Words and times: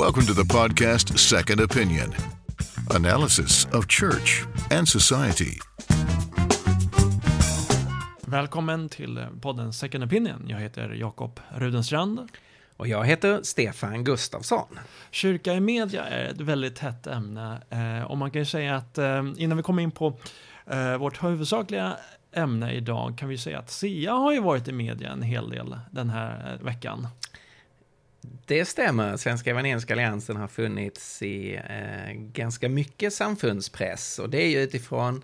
Welcome 0.00 0.26
to 0.26 0.34
the 0.34 0.54
podcast 0.54 1.18
Second 1.18 1.60
Opinion 1.60 2.14
analysis 2.90 3.66
of 3.72 3.86
church 3.88 4.44
and 4.70 4.88
society. 4.88 5.58
Välkommen 8.26 8.88
till 8.88 9.26
podden 9.40 9.72
Second 9.72 10.04
Opinion. 10.04 10.46
Jag 10.48 10.58
heter 10.58 10.90
Jakob 10.90 11.40
Rudenstrand. 11.48 12.28
Och 12.76 12.88
jag 12.88 13.06
heter 13.06 13.40
Stefan 13.42 14.04
Gustafsson. 14.04 14.78
Kyrka 15.10 15.54
i 15.54 15.60
media 15.60 16.04
är 16.04 16.24
ett 16.24 16.40
väldigt 16.40 16.78
hett 16.78 17.06
ämne. 17.06 17.62
Eh, 17.70 18.10
och 18.10 18.18
man 18.18 18.30
kan 18.30 18.40
ju 18.40 18.46
säga 18.46 18.76
att 18.76 18.98
eh, 18.98 19.24
innan 19.36 19.56
vi 19.56 19.62
kommer 19.62 19.82
in 19.82 19.90
på 19.90 20.18
eh, 20.66 20.96
vårt 20.96 21.24
huvudsakliga 21.24 21.96
ämne 22.32 22.72
idag 22.72 23.18
kan 23.18 23.28
vi 23.28 23.38
säga 23.38 23.58
att 23.58 23.70
SIA 23.70 24.12
har 24.12 24.32
ju 24.32 24.40
varit 24.40 24.68
i 24.68 24.72
media 24.72 25.10
en 25.10 25.22
hel 25.22 25.50
del 25.50 25.76
den 25.90 26.10
här 26.10 26.58
veckan. 26.62 27.06
Det 28.20 28.64
stämmer. 28.64 29.16
Svenska 29.16 29.50
Evangeliska 29.50 29.94
Alliansen 29.94 30.36
har 30.36 30.48
funnits 30.48 31.22
i 31.22 31.56
eh, 31.56 32.12
ganska 32.12 32.68
mycket 32.68 33.12
samfundspress 33.12 34.18
och 34.18 34.30
det 34.30 34.42
är 34.42 34.48
ju 34.48 34.62
utifrån, 34.62 35.22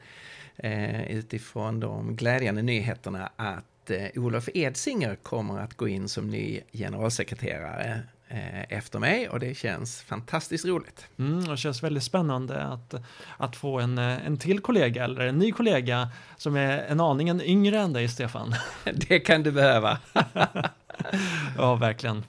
eh, 0.57 1.11
utifrån 1.11 1.81
de 1.81 2.17
glädjande 2.17 2.63
nyheterna 2.63 3.31
att 3.37 3.91
eh, 3.91 4.07
Olof 4.15 4.49
Edsinger 4.55 5.15
kommer 5.15 5.61
att 5.61 5.75
gå 5.75 5.89
in 5.89 6.09
som 6.09 6.31
ny 6.31 6.61
generalsekreterare 6.73 8.03
eh, 8.29 8.63
efter 8.63 8.99
mig 8.99 9.29
och 9.29 9.41
det 9.41 9.55
känns 9.55 10.03
fantastiskt 10.03 10.65
roligt. 10.65 11.07
Mm, 11.19 11.45
det 11.45 11.57
känns 11.57 11.83
väldigt 11.83 12.03
spännande 12.03 12.63
att, 12.63 12.95
att 13.37 13.57
få 13.57 13.81
en, 13.81 13.99
eh, 13.99 14.27
en 14.27 14.37
till 14.37 14.61
kollega 14.61 15.05
eller 15.05 15.21
en 15.21 15.39
ny 15.39 15.53
kollega 15.53 16.09
som 16.37 16.57
är 16.57 16.79
en 16.79 17.01
aningen 17.01 17.41
yngre 17.41 17.81
än 17.81 17.93
dig, 17.93 18.09
Stefan. 18.09 18.55
det 18.85 19.21
kan 19.21 19.43
du 19.43 19.53
behöva. 19.53 19.99
ja, 21.57 21.75
verkligen. 21.75 22.25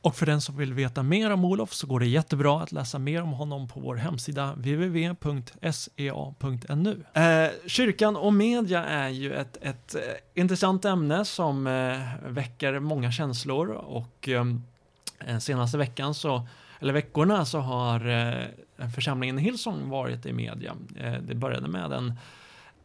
Och 0.00 0.16
för 0.16 0.26
den 0.26 0.40
som 0.40 0.56
vill 0.56 0.74
veta 0.74 1.02
mer 1.02 1.30
om 1.30 1.44
Olof 1.44 1.72
så 1.72 1.86
går 1.86 2.00
det 2.00 2.06
jättebra 2.06 2.62
att 2.62 2.72
läsa 2.72 2.98
mer 2.98 3.22
om 3.22 3.32
honom 3.32 3.68
på 3.68 3.80
vår 3.80 3.96
hemsida 3.96 4.52
www.sea.nu. 4.52 5.84
Eh, 7.12 7.48
kyrkan 7.66 8.16
och 8.16 8.32
media 8.32 8.84
är 8.84 9.08
ju 9.08 9.34
ett, 9.34 9.56
ett 9.62 9.94
eh, 9.94 10.00
intressant 10.34 10.84
ämne 10.84 11.24
som 11.24 11.66
eh, 11.66 11.98
väcker 12.26 12.78
många 12.78 13.12
känslor 13.12 13.68
och 13.70 14.28
eh, 14.28 14.46
eh, 15.26 15.38
senaste 15.38 15.78
veckan 15.78 16.14
så 16.14 16.46
eller 16.80 16.92
veckorna 16.92 17.44
så 17.44 17.58
har 17.58 18.08
eh, 18.08 18.44
församlingen 18.94 19.38
Hillsong 19.38 19.88
varit 19.88 20.26
i 20.26 20.32
media. 20.32 20.76
Eh, 20.96 21.12
det 21.12 21.34
började 21.34 21.68
med 21.68 21.92
en 21.92 22.14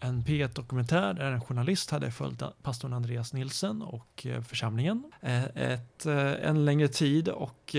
en 0.04 0.24
P1-dokumentär 0.24 1.14
där 1.14 1.32
en 1.32 1.42
journalist 1.42 1.92
hade 1.92 2.12
följt 2.12 2.44
pastorn 2.64 2.94
Andreas 2.94 3.34
Nilsen 3.34 3.82
och 3.82 4.26
eh, 4.26 4.42
församlingen 4.42 5.04
eh, 5.22 5.44
ett, 5.44 6.06
eh, 6.06 6.50
en 6.50 6.66
längre 6.66 6.88
tid 6.88 7.30
och 7.30 7.76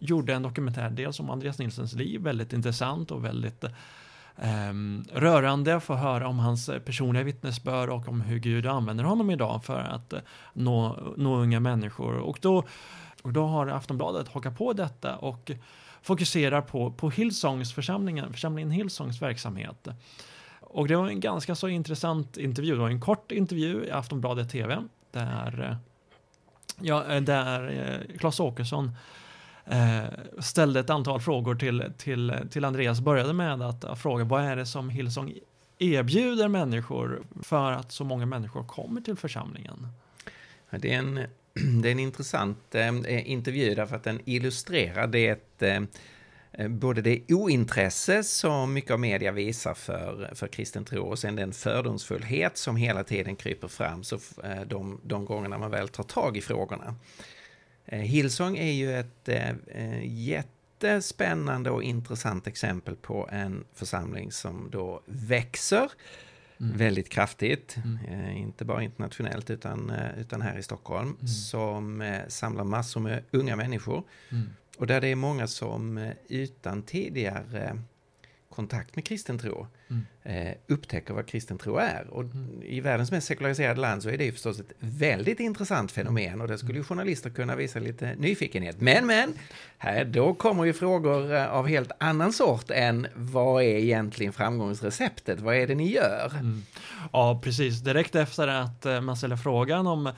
gjorde 0.00 0.34
en 0.34 0.42
dokumentär 0.42 0.90
dels 0.90 1.20
om 1.20 1.30
Andreas 1.30 1.58
Nilsens 1.58 1.92
liv, 1.94 2.20
väldigt 2.20 2.52
intressant 2.52 3.10
och 3.10 3.24
väldigt 3.24 3.64
Um, 4.70 5.04
rörande 5.12 5.80
få 5.80 5.94
höra 5.94 6.28
om 6.28 6.38
hans 6.38 6.70
personliga 6.84 7.22
vittnesbörd 7.22 7.88
och 7.88 8.08
om 8.08 8.20
hur 8.20 8.38
Gud 8.38 8.66
använder 8.66 9.04
honom 9.04 9.30
idag 9.30 9.64
för 9.64 9.78
att 9.78 10.14
nå, 10.52 10.98
nå 11.16 11.36
unga 11.36 11.60
människor. 11.60 12.14
Och 12.14 12.38
då, 12.42 12.64
och 13.22 13.32
då 13.32 13.46
har 13.46 13.66
Aftonbladet 13.66 14.28
hakat 14.28 14.58
på 14.58 14.72
detta 14.72 15.16
och 15.16 15.50
fokuserar 16.02 16.60
på, 16.60 16.92
på 16.92 17.10
Hillsongs 17.10 17.74
församlingen, 17.74 18.32
församlingen 18.32 18.70
Hillsongs 18.70 19.22
verksamhet. 19.22 19.88
Och 20.72 20.88
det 20.88 20.96
var 20.96 21.08
en 21.08 21.20
ganska 21.20 21.54
så 21.54 21.68
intressant 21.68 22.36
intervju. 22.36 22.72
Det 22.72 22.80
var 22.80 22.88
en 22.88 23.00
kort 23.00 23.32
intervju 23.32 23.84
i 23.84 23.90
Aftonbladet 23.90 24.50
TV 24.50 24.82
där, 25.10 25.68
eh, 25.70 25.76
ja, 26.80 27.12
eh, 27.12 27.20
där 27.20 27.68
eh, 27.68 28.18
Claes 28.18 28.40
Åkesson 28.40 28.92
ställde 30.38 30.80
ett 30.80 30.90
antal 30.90 31.20
frågor 31.20 31.54
till, 31.54 31.92
till, 31.98 32.34
till 32.50 32.64
Andreas. 32.64 33.00
Började 33.00 33.32
med 33.32 33.62
att 33.62 34.00
fråga 34.00 34.24
vad 34.24 34.44
är 34.44 34.56
det 34.56 34.66
som 34.66 34.90
Hillsong 34.90 35.34
erbjuder 35.78 36.48
människor 36.48 37.22
för 37.42 37.72
att 37.72 37.92
så 37.92 38.04
många 38.04 38.26
människor 38.26 38.64
kommer 38.64 39.00
till 39.00 39.16
församlingen? 39.16 39.88
Det 40.70 40.94
är 40.94 40.98
en, 40.98 41.14
det 41.82 41.88
är 41.88 41.92
en 41.92 41.98
intressant 41.98 42.74
intervju 43.06 43.74
därför 43.74 43.96
att 43.96 44.04
den 44.04 44.20
illustrerar 44.24 45.06
det 45.06 45.58
både 46.58 47.02
det 47.02 47.32
ointresse 47.32 48.24
som 48.24 48.72
mycket 48.72 48.90
av 48.90 49.00
media 49.00 49.32
visar 49.32 49.74
för, 49.74 50.30
för 50.34 50.46
kristen 50.46 50.84
tro 50.84 51.02
och 51.02 51.18
sen 51.18 51.36
den 51.36 51.52
fördomsfullhet 51.52 52.56
som 52.56 52.76
hela 52.76 53.04
tiden 53.04 53.36
kryper 53.36 53.68
fram 53.68 54.04
så 54.04 54.18
eh, 54.44 54.60
de, 54.66 55.00
de 55.04 55.24
gångerna 55.24 55.58
man 55.58 55.70
väl 55.70 55.88
tar 55.88 56.04
tag 56.04 56.36
i 56.36 56.40
frågorna. 56.40 56.94
Eh, 57.86 57.98
Hillsong 57.98 58.56
är 58.56 58.72
ju 58.72 58.98
ett 58.98 59.28
eh, 59.28 59.54
jättespännande 60.04 61.70
och 61.70 61.82
intressant 61.82 62.46
exempel 62.46 62.96
på 62.96 63.28
en 63.32 63.64
församling 63.74 64.32
som 64.32 64.68
då 64.70 65.02
växer 65.06 65.90
mm. 66.60 66.76
väldigt 66.76 67.08
kraftigt, 67.08 67.76
mm. 67.76 68.36
inte 68.36 68.64
bara 68.64 68.82
internationellt 68.82 69.50
utan, 69.50 69.92
utan 70.18 70.42
här 70.42 70.58
i 70.58 70.62
Stockholm, 70.62 71.08
mm. 71.08 71.26
som 71.26 72.14
samlar 72.28 72.64
massor 72.64 73.00
med 73.00 73.24
unga 73.30 73.56
människor 73.56 74.02
mm. 74.30 74.50
Och 74.80 74.86
där 74.86 75.00
det 75.00 75.08
är 75.08 75.16
många 75.16 75.46
som 75.46 75.98
eh, 75.98 76.12
utan 76.28 76.82
tidigare 76.82 77.78
kontakt 78.48 78.96
med 78.96 79.04
kristen 79.04 79.38
tro 79.38 79.66
mm. 79.88 80.06
Eh, 80.22 80.54
upptäcker 80.66 81.14
vad 81.14 81.26
kristen 81.26 81.58
tro 81.58 81.76
är. 81.76 82.06
Och 82.10 82.22
mm. 82.22 82.62
i 82.62 82.80
världens 82.80 83.10
mest 83.10 83.26
sekulariserade 83.26 83.80
land 83.80 84.02
så 84.02 84.08
är 84.08 84.18
det 84.18 84.24
ju 84.24 84.32
förstås 84.32 84.60
ett 84.60 84.72
väldigt 84.78 85.40
intressant 85.40 85.92
fenomen 85.92 86.40
och 86.40 86.48
det 86.48 86.58
skulle 86.58 86.78
ju 86.78 86.84
journalister 86.84 87.30
kunna 87.30 87.56
visa 87.56 87.78
lite 87.78 88.14
nyfikenhet. 88.14 88.80
Men, 88.80 89.06
men, 89.06 89.34
här 89.78 90.04
då 90.04 90.34
kommer 90.34 90.64
ju 90.64 90.72
frågor 90.72 91.34
eh, 91.34 91.52
av 91.52 91.66
helt 91.66 91.92
annan 92.00 92.32
sort 92.32 92.70
än 92.70 93.06
vad 93.14 93.62
är 93.62 93.76
egentligen 93.76 94.32
framgångsreceptet? 94.32 95.40
Vad 95.40 95.56
är 95.56 95.66
det 95.66 95.74
ni 95.74 95.92
gör? 95.92 96.30
Mm. 96.34 96.62
Ja, 97.12 97.40
precis. 97.44 97.80
Direkt 97.80 98.14
efter 98.14 98.48
att 98.48 99.04
man 99.04 99.16
ställer 99.16 99.36
frågan 99.36 99.86
om 99.86 100.12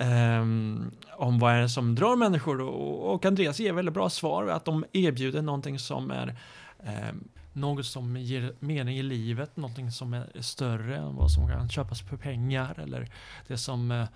Um, 0.00 0.90
om 1.16 1.38
vad 1.38 1.52
är 1.52 1.60
det 1.60 1.68
som 1.68 1.94
drar 1.94 2.16
människor 2.16 2.60
och, 2.60 3.14
och 3.14 3.24
Andreas 3.24 3.60
ger 3.60 3.72
väldigt 3.72 3.94
bra 3.94 4.10
svar 4.10 4.46
att 4.46 4.64
de 4.64 4.84
erbjuder 4.92 5.42
någonting 5.42 5.78
som 5.78 6.10
är 6.10 6.36
um, 6.78 7.28
något 7.52 7.86
som 7.86 8.16
ger 8.16 8.54
mening 8.58 8.96
i 8.96 9.02
livet, 9.02 9.56
någonting 9.56 9.90
som 9.90 10.14
är 10.14 10.42
större 10.42 10.96
än 10.96 11.16
vad 11.16 11.30
som 11.30 11.48
kan 11.48 11.68
köpas 11.68 12.00
för 12.00 12.16
pengar 12.16 12.80
eller 12.80 13.08
det 13.46 13.58
som 13.58 13.90
uh, 13.90 14.06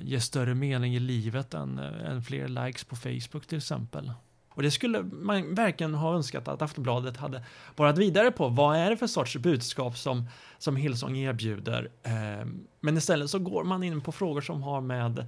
ger 0.00 0.18
större 0.18 0.54
mening 0.54 0.94
i 0.94 1.00
livet 1.00 1.54
än, 1.54 1.78
eh, 1.78 2.10
än 2.10 2.22
fler 2.22 2.48
likes 2.48 2.84
på 2.84 2.96
Facebook 2.96 3.46
till 3.46 3.58
exempel. 3.58 4.12
Och 4.56 4.62
det 4.62 4.70
skulle 4.70 5.02
man 5.02 5.54
verkligen 5.54 5.94
ha 5.94 6.14
önskat 6.14 6.48
att 6.48 6.62
Aftonbladet 6.62 7.16
hade 7.16 7.44
borrat 7.76 7.98
vidare 7.98 8.30
på. 8.30 8.48
Vad 8.48 8.76
är 8.76 8.90
det 8.90 8.96
för 8.96 9.06
sorts 9.06 9.36
budskap 9.36 9.98
som, 9.98 10.28
som 10.58 10.76
Hillsong 10.76 11.16
erbjuder? 11.16 11.90
Eh, 12.02 12.46
men 12.80 12.96
istället 12.96 13.30
så 13.30 13.38
går 13.38 13.64
man 13.64 13.82
in 13.82 14.00
på 14.00 14.12
frågor 14.12 14.40
som 14.40 14.62
har 14.62 14.80
med 14.80 15.26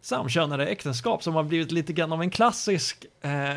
samkönade 0.00 0.66
äktenskap 0.66 1.22
som 1.22 1.34
har 1.34 1.42
blivit 1.42 1.72
lite 1.72 1.92
grann 1.92 2.12
av 2.12 2.22
en 2.22 2.30
klassisk, 2.30 3.06
eh, 3.20 3.54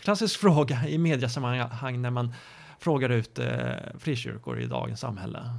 klassisk 0.00 0.40
fråga 0.40 0.88
i 0.88 0.98
mediasammanhang 0.98 2.02
när 2.02 2.10
man 2.10 2.34
frågar 2.78 3.08
ut 3.08 3.38
eh, 3.38 3.72
frikyrkor 3.98 4.60
i 4.60 4.66
dagens 4.66 5.00
samhälle. 5.00 5.58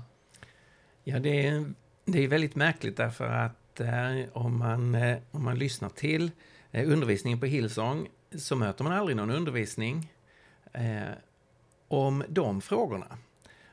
Ja, 1.03 1.19
det 1.19 1.47
är, 1.47 1.73
det 2.05 2.23
är 2.23 2.27
väldigt 2.27 2.55
märkligt 2.55 2.97
därför 2.97 3.27
att 3.27 3.79
eh, 3.79 4.29
om, 4.33 4.57
man, 4.57 4.95
eh, 4.95 5.17
om 5.31 5.43
man 5.43 5.59
lyssnar 5.59 5.89
till 5.89 6.31
eh, 6.71 6.91
undervisningen 6.91 7.39
på 7.39 7.45
Hillsong 7.45 8.07
så 8.37 8.55
möter 8.55 8.83
man 8.83 8.93
aldrig 8.93 9.17
någon 9.17 9.31
undervisning 9.31 10.11
eh, 10.73 11.01
om 11.87 12.23
de 12.29 12.61
frågorna. 12.61 13.17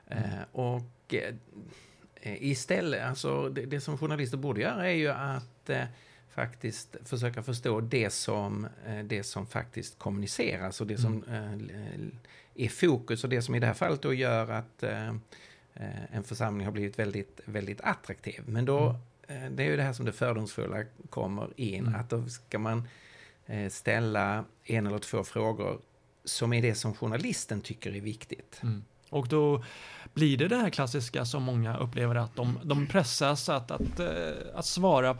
Mm. 0.06 0.24
Eh, 0.24 0.40
och 0.52 1.14
eh, 1.14 2.42
istället, 2.42 3.04
alltså 3.04 3.48
det, 3.48 3.66
det, 3.66 3.80
som 3.80 3.98
journalister 3.98 4.36
borde 4.36 4.60
göra 4.60 4.90
är 4.90 4.94
ju 4.94 5.08
att 5.08 5.70
eh, 5.70 5.84
faktiskt 6.30 6.96
försöka 7.04 7.42
förstå 7.42 7.80
det 7.80 8.10
som, 8.10 8.68
eh, 8.86 9.04
det 9.04 9.22
som 9.22 9.46
faktiskt 9.46 9.98
kommuniceras 9.98 10.80
och 10.80 10.86
det 10.86 10.98
som 10.98 11.24
mm. 11.24 12.10
Är 12.54 12.68
fokus 12.68 13.24
och 13.24 13.30
det 13.30 13.42
som 13.42 13.54
i 13.54 13.60
det 13.60 13.66
här 13.66 13.74
fallet 13.74 14.02
då 14.02 14.14
gör 14.14 14.50
att 14.50 14.82
en 16.10 16.24
församling 16.24 16.64
har 16.66 16.72
blivit 16.72 16.98
väldigt, 16.98 17.40
väldigt 17.44 17.80
attraktiv. 17.80 18.42
Men 18.46 18.64
då, 18.64 18.96
mm. 19.28 19.56
det 19.56 19.62
är 19.62 19.66
ju 19.66 19.76
det 19.76 19.82
här 19.82 19.92
som 19.92 20.04
det 20.04 20.12
fördomsfulla 20.12 20.84
kommer 21.10 21.48
in, 21.56 21.86
mm. 21.86 22.00
att 22.00 22.10
då 22.10 22.28
ska 22.28 22.58
man 22.58 22.88
Eh, 23.46 23.68
ställa 23.70 24.44
en 24.64 24.86
eller 24.86 24.98
två 24.98 25.24
frågor 25.24 25.80
som 26.24 26.52
är 26.52 26.62
det 26.62 26.74
som 26.74 26.94
journalisten 26.94 27.60
tycker 27.60 27.96
är 27.96 28.00
viktigt. 28.00 28.60
Mm. 28.62 28.84
Och 29.10 29.28
då 29.28 29.64
blir 30.14 30.36
det 30.36 30.48
det 30.48 30.56
här 30.56 30.70
klassiska 30.70 31.24
som 31.24 31.42
många 31.42 31.76
upplever 31.76 32.14
att 32.14 32.36
de, 32.36 32.58
de 32.62 32.86
pressas 32.86 33.48
att, 33.48 33.70
att, 33.70 34.00
eh, 34.00 34.08
att 34.54 34.66
svara 34.66 35.18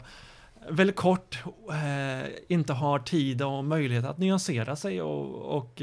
väldigt 0.69 0.95
kort, 0.95 1.43
eh, 1.69 2.29
inte 2.47 2.73
har 2.73 2.99
tid 2.99 3.41
och 3.41 3.63
möjlighet 3.65 4.05
att 4.05 4.17
nyansera 4.17 4.75
sig 4.75 5.01
och, 5.01 5.57
och 5.57 5.81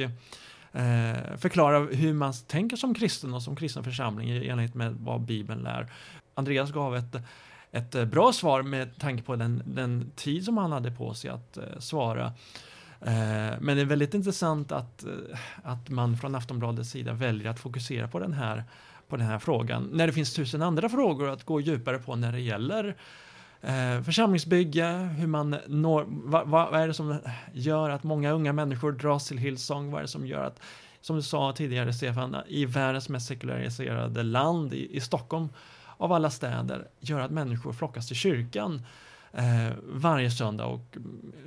förklara 1.39 1.79
hur 1.79 2.13
man 2.13 2.33
tänker 2.47 2.77
som 2.77 2.95
kristen 2.95 3.35
och 3.35 3.43
som 3.43 3.57
kristen 3.57 3.85
församling 3.85 4.31
i 4.31 4.49
enlighet 4.49 4.75
med 4.75 4.97
vad 5.01 5.21
Bibeln 5.21 5.63
lär. 5.63 5.93
Andreas 6.35 6.73
gav 6.73 6.97
ett 6.97 7.17
ett 7.73 7.95
eh, 7.95 8.05
bra 8.05 8.33
svar 8.33 8.63
med 8.63 8.99
tanke 8.99 9.23
på 9.23 9.37
den, 9.37 9.63
den 9.67 10.13
tid 10.17 10.45
som 10.45 10.59
han 10.59 10.73
hade 10.73 10.91
på 10.91 11.15
sig 11.15 11.31
att 11.31 11.57
eh, 11.57 11.79
svara. 11.79 12.33
Eh, 13.01 13.61
men 13.61 13.77
det 13.77 13.81
är 13.81 13.85
väldigt 13.85 14.15
intressant 14.15 14.73
att, 14.73 15.05
eh, 15.05 15.39
att 15.63 15.89
man 15.89 16.17
från 16.17 16.35
Aftonbladets 16.35 16.91
sida 16.91 17.13
väljer 17.13 17.51
att 17.51 17.61
fokusera 17.61 18.09
på 18.09 18.19
den 18.19 18.33
här 18.33 18.65
på 19.09 19.17
den 19.17 19.27
här 19.27 19.39
frågan. 19.39 19.89
När 19.93 20.07
det 20.07 20.13
finns 20.13 20.35
tusen 20.35 20.63
andra 20.63 20.89
frågor 20.89 21.29
att 21.29 21.45
gå 21.45 21.61
djupare 21.61 21.99
på 21.99 22.17
när 22.17 22.33
det 22.33 22.41
gäller 22.41 22.97
eh, 23.61 24.03
församlingsbygge, 24.03 24.87
hur 25.19 25.27
man 25.27 25.57
når, 25.67 26.05
vad, 26.09 26.49
vad, 26.49 26.75
är 26.75 26.89
det 26.89 26.95
som 26.95 27.19
gör 27.53 27.91
att 27.91 28.03
många 28.03 28.31
unga 28.31 28.53
människor 28.53 28.93
dras 28.93 29.29
till 29.29 29.39
Hillsong? 29.39 29.91
Vad 29.91 29.99
är 29.99 30.03
det 30.03 30.09
som 30.09 30.27
gör 30.27 30.45
att, 30.45 30.61
som 31.01 31.17
du 31.17 31.23
sa 31.23 31.53
tidigare 31.53 31.93
Stefan, 31.93 32.37
i 32.49 32.65
världens 32.65 33.09
mest 33.09 33.27
sekulariserade 33.29 34.23
land, 34.23 34.75
i, 34.75 34.97
i 34.97 35.01
Stockholm 35.01 35.49
av 36.01 36.13
alla 36.13 36.31
städer, 36.31 36.89
gör 37.01 37.21
att 37.21 37.31
människor 37.31 37.73
flockas 37.73 38.07
till 38.07 38.17
kyrkan 38.17 38.83
eh, 39.33 39.71
varje 39.83 40.31
söndag 40.31 40.67
och 40.67 40.97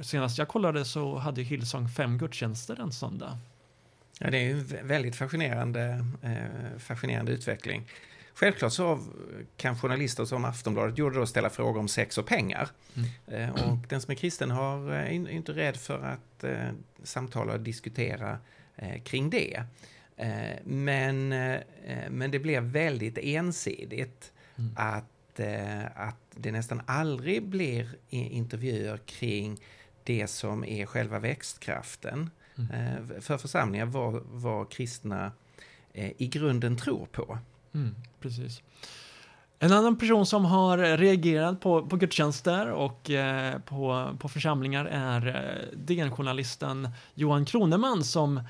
senast 0.02 0.38
jag 0.38 0.48
kollade 0.48 0.86
så 0.86 1.18
hade 1.18 1.42
Hillsong 1.42 1.90
fem 1.90 2.18
gudstjänster 2.18 2.82
en 2.82 2.92
söndag. 2.92 3.38
Ja, 4.20 4.30
det 4.30 4.38
är 4.38 4.52
en 4.52 4.88
väldigt 4.88 5.16
fascinerande, 5.16 6.06
eh, 6.22 6.80
fascinerande 6.80 7.32
utveckling. 7.32 7.88
Självklart 8.34 8.74
så 8.74 9.00
kan 9.58 9.78
journalister 9.78 10.26
som 10.26 10.46
Aftonbladet 10.46 10.98
gjorde 10.98 11.20
då 11.20 11.26
ställa 11.26 11.50
frågor 11.50 11.80
om 11.80 11.88
sex 11.88 12.18
och 12.18 12.26
pengar. 12.26 12.70
Mm. 12.96 13.10
Eh, 13.28 13.64
och 13.64 13.78
den 13.90 14.02
som 14.02 14.12
är 14.12 14.16
kristen 14.16 14.52
har, 14.52 14.92
eh, 14.92 15.00
är 15.00 15.30
inte 15.30 15.52
rädd 15.52 15.78
för 15.78 16.00
att 16.00 16.44
eh, 16.44 16.70
samtala 17.04 17.54
och 17.54 17.60
diskutera 17.60 18.38
eh, 18.76 19.02
kring 19.02 19.30
det. 19.30 19.64
Eh, 20.18 20.58
men, 20.64 21.30
men 22.10 22.32
det 22.32 22.40
blev 22.40 22.64
väldigt 22.64 23.18
ensidigt 23.18 24.34
mm. 24.56 24.72
att, 24.76 25.40
att 25.96 26.16
det 26.36 26.52
nästan 26.52 26.82
aldrig 26.86 27.44
blir 27.44 27.96
intervjuer 28.10 28.98
kring 28.98 29.60
det 30.04 30.28
som 30.28 30.64
är 30.64 30.86
själva 30.86 31.20
växtkraften 31.20 32.30
mm. 32.58 33.22
för 33.22 33.38
församlingar, 33.38 33.86
vad, 33.86 34.24
vad 34.26 34.70
kristna 34.72 35.32
i 35.94 36.28
grunden 36.28 36.78
tror 36.78 37.06
på. 37.06 37.38
Mm, 37.74 37.96
precis. 38.20 38.62
En 39.64 39.72
annan 39.72 39.98
person 39.98 40.26
som 40.26 40.46
har 40.46 40.98
reagerat 40.98 41.62
på, 41.62 41.88
på 41.88 41.96
gudstjänster 41.96 42.72
och 42.72 43.10
eh, 43.10 43.60
på, 43.60 44.16
på 44.20 44.30
församlingar 44.30 44.86
är 44.86 45.28
eh, 45.28 45.78
DN-journalisten 45.78 46.90
Johan 47.14 47.46
Kroneman 47.46 48.04
som 48.04 48.42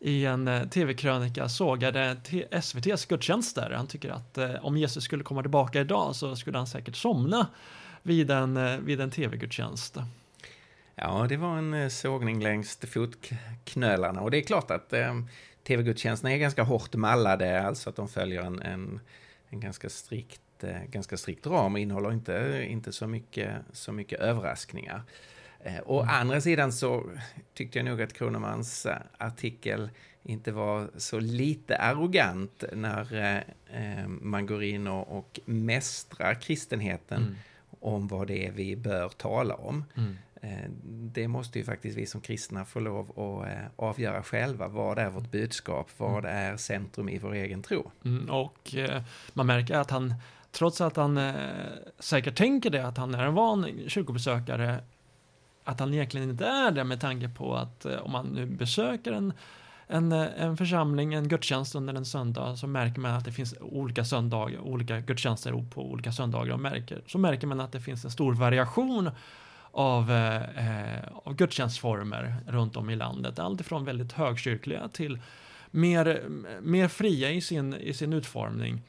i 0.00 0.26
en 0.26 0.48
eh, 0.48 0.68
tv-krönika 0.68 1.48
sågade 1.48 2.16
SVTs 2.50 3.06
gudstjänster. 3.06 3.70
Han 3.70 3.86
tycker 3.86 4.10
att 4.10 4.38
eh, 4.38 4.64
om 4.64 4.76
Jesus 4.76 5.04
skulle 5.04 5.24
komma 5.24 5.42
tillbaka 5.42 5.80
idag 5.80 6.16
så 6.16 6.36
skulle 6.36 6.58
han 6.58 6.66
säkert 6.66 6.96
somna 6.96 7.46
vid 8.02 8.30
en, 8.30 8.56
eh, 8.56 8.78
vid 8.78 9.00
en 9.00 9.10
tv-gudstjänst. 9.10 9.96
Ja, 10.94 11.26
det 11.28 11.36
var 11.36 11.58
en 11.58 11.90
sågning 11.90 12.42
längs 12.42 12.78
fotknölarna 12.78 14.20
och 14.20 14.30
det 14.30 14.38
är 14.38 14.42
klart 14.42 14.70
att 14.70 14.94
tv-gudstjänsterna 15.66 16.32
är 16.32 16.38
ganska 16.38 16.62
hårt 16.62 16.94
mallade, 16.94 17.62
alltså 17.62 17.90
att 17.90 17.96
de 17.96 18.08
följer 18.08 18.42
en, 18.42 18.62
en, 18.62 19.00
en 19.48 19.60
ganska 19.60 19.88
strikt 19.88 20.40
eh, 20.60 20.84
ganska 20.88 21.16
strikt 21.16 21.46
ram 21.46 21.72
och 21.72 21.78
innehåller 21.78 22.12
inte, 22.12 22.66
inte 22.68 22.92
så, 22.92 23.06
mycket, 23.06 23.54
så 23.72 23.92
mycket 23.92 24.20
överraskningar. 24.20 25.02
Eh, 25.64 25.80
å 25.86 26.02
mm. 26.02 26.14
andra 26.14 26.40
sidan 26.40 26.72
så 26.72 27.10
tyckte 27.54 27.78
jag 27.78 27.84
nog 27.84 28.02
att 28.02 28.12
Kronemans 28.12 28.86
eh, 28.86 28.96
artikel 29.18 29.90
inte 30.22 30.52
var 30.52 30.90
så 30.96 31.20
lite 31.20 31.76
arrogant 31.76 32.64
när 32.72 33.14
eh, 33.72 34.08
man 34.08 34.46
går 34.46 34.62
in 34.62 34.86
och, 34.86 35.18
och 35.18 35.40
mästrar 35.44 36.34
kristenheten 36.34 37.22
mm. 37.22 37.34
om 37.80 38.08
vad 38.08 38.26
det 38.26 38.46
är 38.46 38.52
vi 38.52 38.76
bör 38.76 39.08
tala 39.08 39.54
om. 39.54 39.84
Mm. 39.94 40.16
Eh, 40.42 40.70
det 40.84 41.28
måste 41.28 41.58
ju 41.58 41.64
faktiskt 41.64 41.98
vi 41.98 42.06
som 42.06 42.20
kristna 42.20 42.64
få 42.64 42.80
lov 42.80 43.10
att 43.10 43.50
eh, 43.52 43.66
avgöra 43.76 44.22
själva. 44.22 44.68
Vad 44.68 44.98
är 44.98 45.10
vårt 45.10 45.30
budskap? 45.30 45.90
Vad 45.96 46.24
mm. 46.24 46.36
är 46.36 46.56
centrum 46.56 47.08
i 47.08 47.18
vår 47.18 47.34
egen 47.34 47.62
tro? 47.62 47.90
Mm, 48.04 48.30
och 48.30 48.74
eh, 48.74 49.02
man 49.32 49.46
märker 49.46 49.74
att 49.74 49.90
han, 49.90 50.14
trots 50.50 50.80
att 50.80 50.96
han 50.96 51.18
eh, 51.18 51.34
säkert 51.98 52.36
tänker 52.36 52.70
det, 52.70 52.86
att 52.86 52.96
han 52.96 53.14
är 53.14 53.24
en 53.24 53.34
van 53.34 53.88
kyrkobesökare, 53.88 54.80
att 55.66 55.80
han 55.80 55.94
egentligen 55.94 56.30
inte 56.30 56.46
är 56.46 56.70
det 56.70 56.84
med 56.84 57.00
tanke 57.00 57.28
på 57.28 57.56
att 57.56 57.84
eh, 57.84 57.96
om 57.96 58.12
man 58.12 58.26
nu 58.26 58.46
besöker 58.46 59.12
en 59.12 59.32
en, 59.86 60.12
eh, 60.12 60.26
en 60.36 60.56
församling, 60.56 61.14
en 61.14 61.28
gudstjänst 61.28 61.74
under 61.74 61.94
en 61.94 62.04
söndag 62.04 62.56
så 62.56 62.66
märker 62.66 63.00
man 63.00 63.14
att 63.14 63.24
det 63.24 63.32
finns 63.32 63.54
olika 63.60 64.04
söndagar, 64.04 64.58
olika 64.60 65.00
gudstjänster 65.00 65.64
på 65.74 65.90
olika 65.90 66.12
söndagar 66.12 66.52
och 66.52 66.60
märker, 66.60 67.02
så 67.06 67.18
märker 67.18 67.46
man 67.46 67.60
att 67.60 67.72
det 67.72 67.80
finns 67.80 68.04
en 68.04 68.10
stor 68.10 68.34
variation 68.34 69.10
av, 69.70 70.10
eh, 70.10 70.96
eh 70.96 71.04
av 71.24 71.34
gudstjänstformer 71.34 72.36
runt 72.46 72.76
om 72.76 72.90
i 72.90 72.96
landet. 72.96 73.38
Alltifrån 73.38 73.84
väldigt 73.84 74.12
högkyrkliga 74.12 74.88
till 74.88 75.18
mer, 75.70 76.22
mer 76.60 76.88
fria 76.88 77.30
i 77.30 77.40
sin, 77.40 77.74
i 77.74 77.94
sin 77.94 78.12
utformning. 78.12 78.82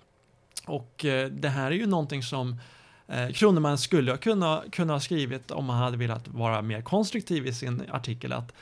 Och 0.66 1.06
eh, 1.06 1.30
det 1.30 1.50
här 1.50 1.72
är 1.72 1.76
ju 1.76 1.86
någonting 1.86 2.24
som 2.24 2.60
eh, 3.08 3.30
Kronemann 3.30 3.78
skulle 3.78 4.18
kunna, 4.18 4.64
kunna 4.72 4.94
ha 4.94 5.00
skrivit 5.00 5.52
om 5.52 5.70
han 5.70 5.84
hade 5.84 5.98
velat 5.98 6.28
vara 6.28 6.62
mer 6.62 6.82
konstruktiv 6.82 7.48
i 7.48 7.54
sin 7.54 7.84
artikel. 7.92 8.34
Att, 8.34 8.54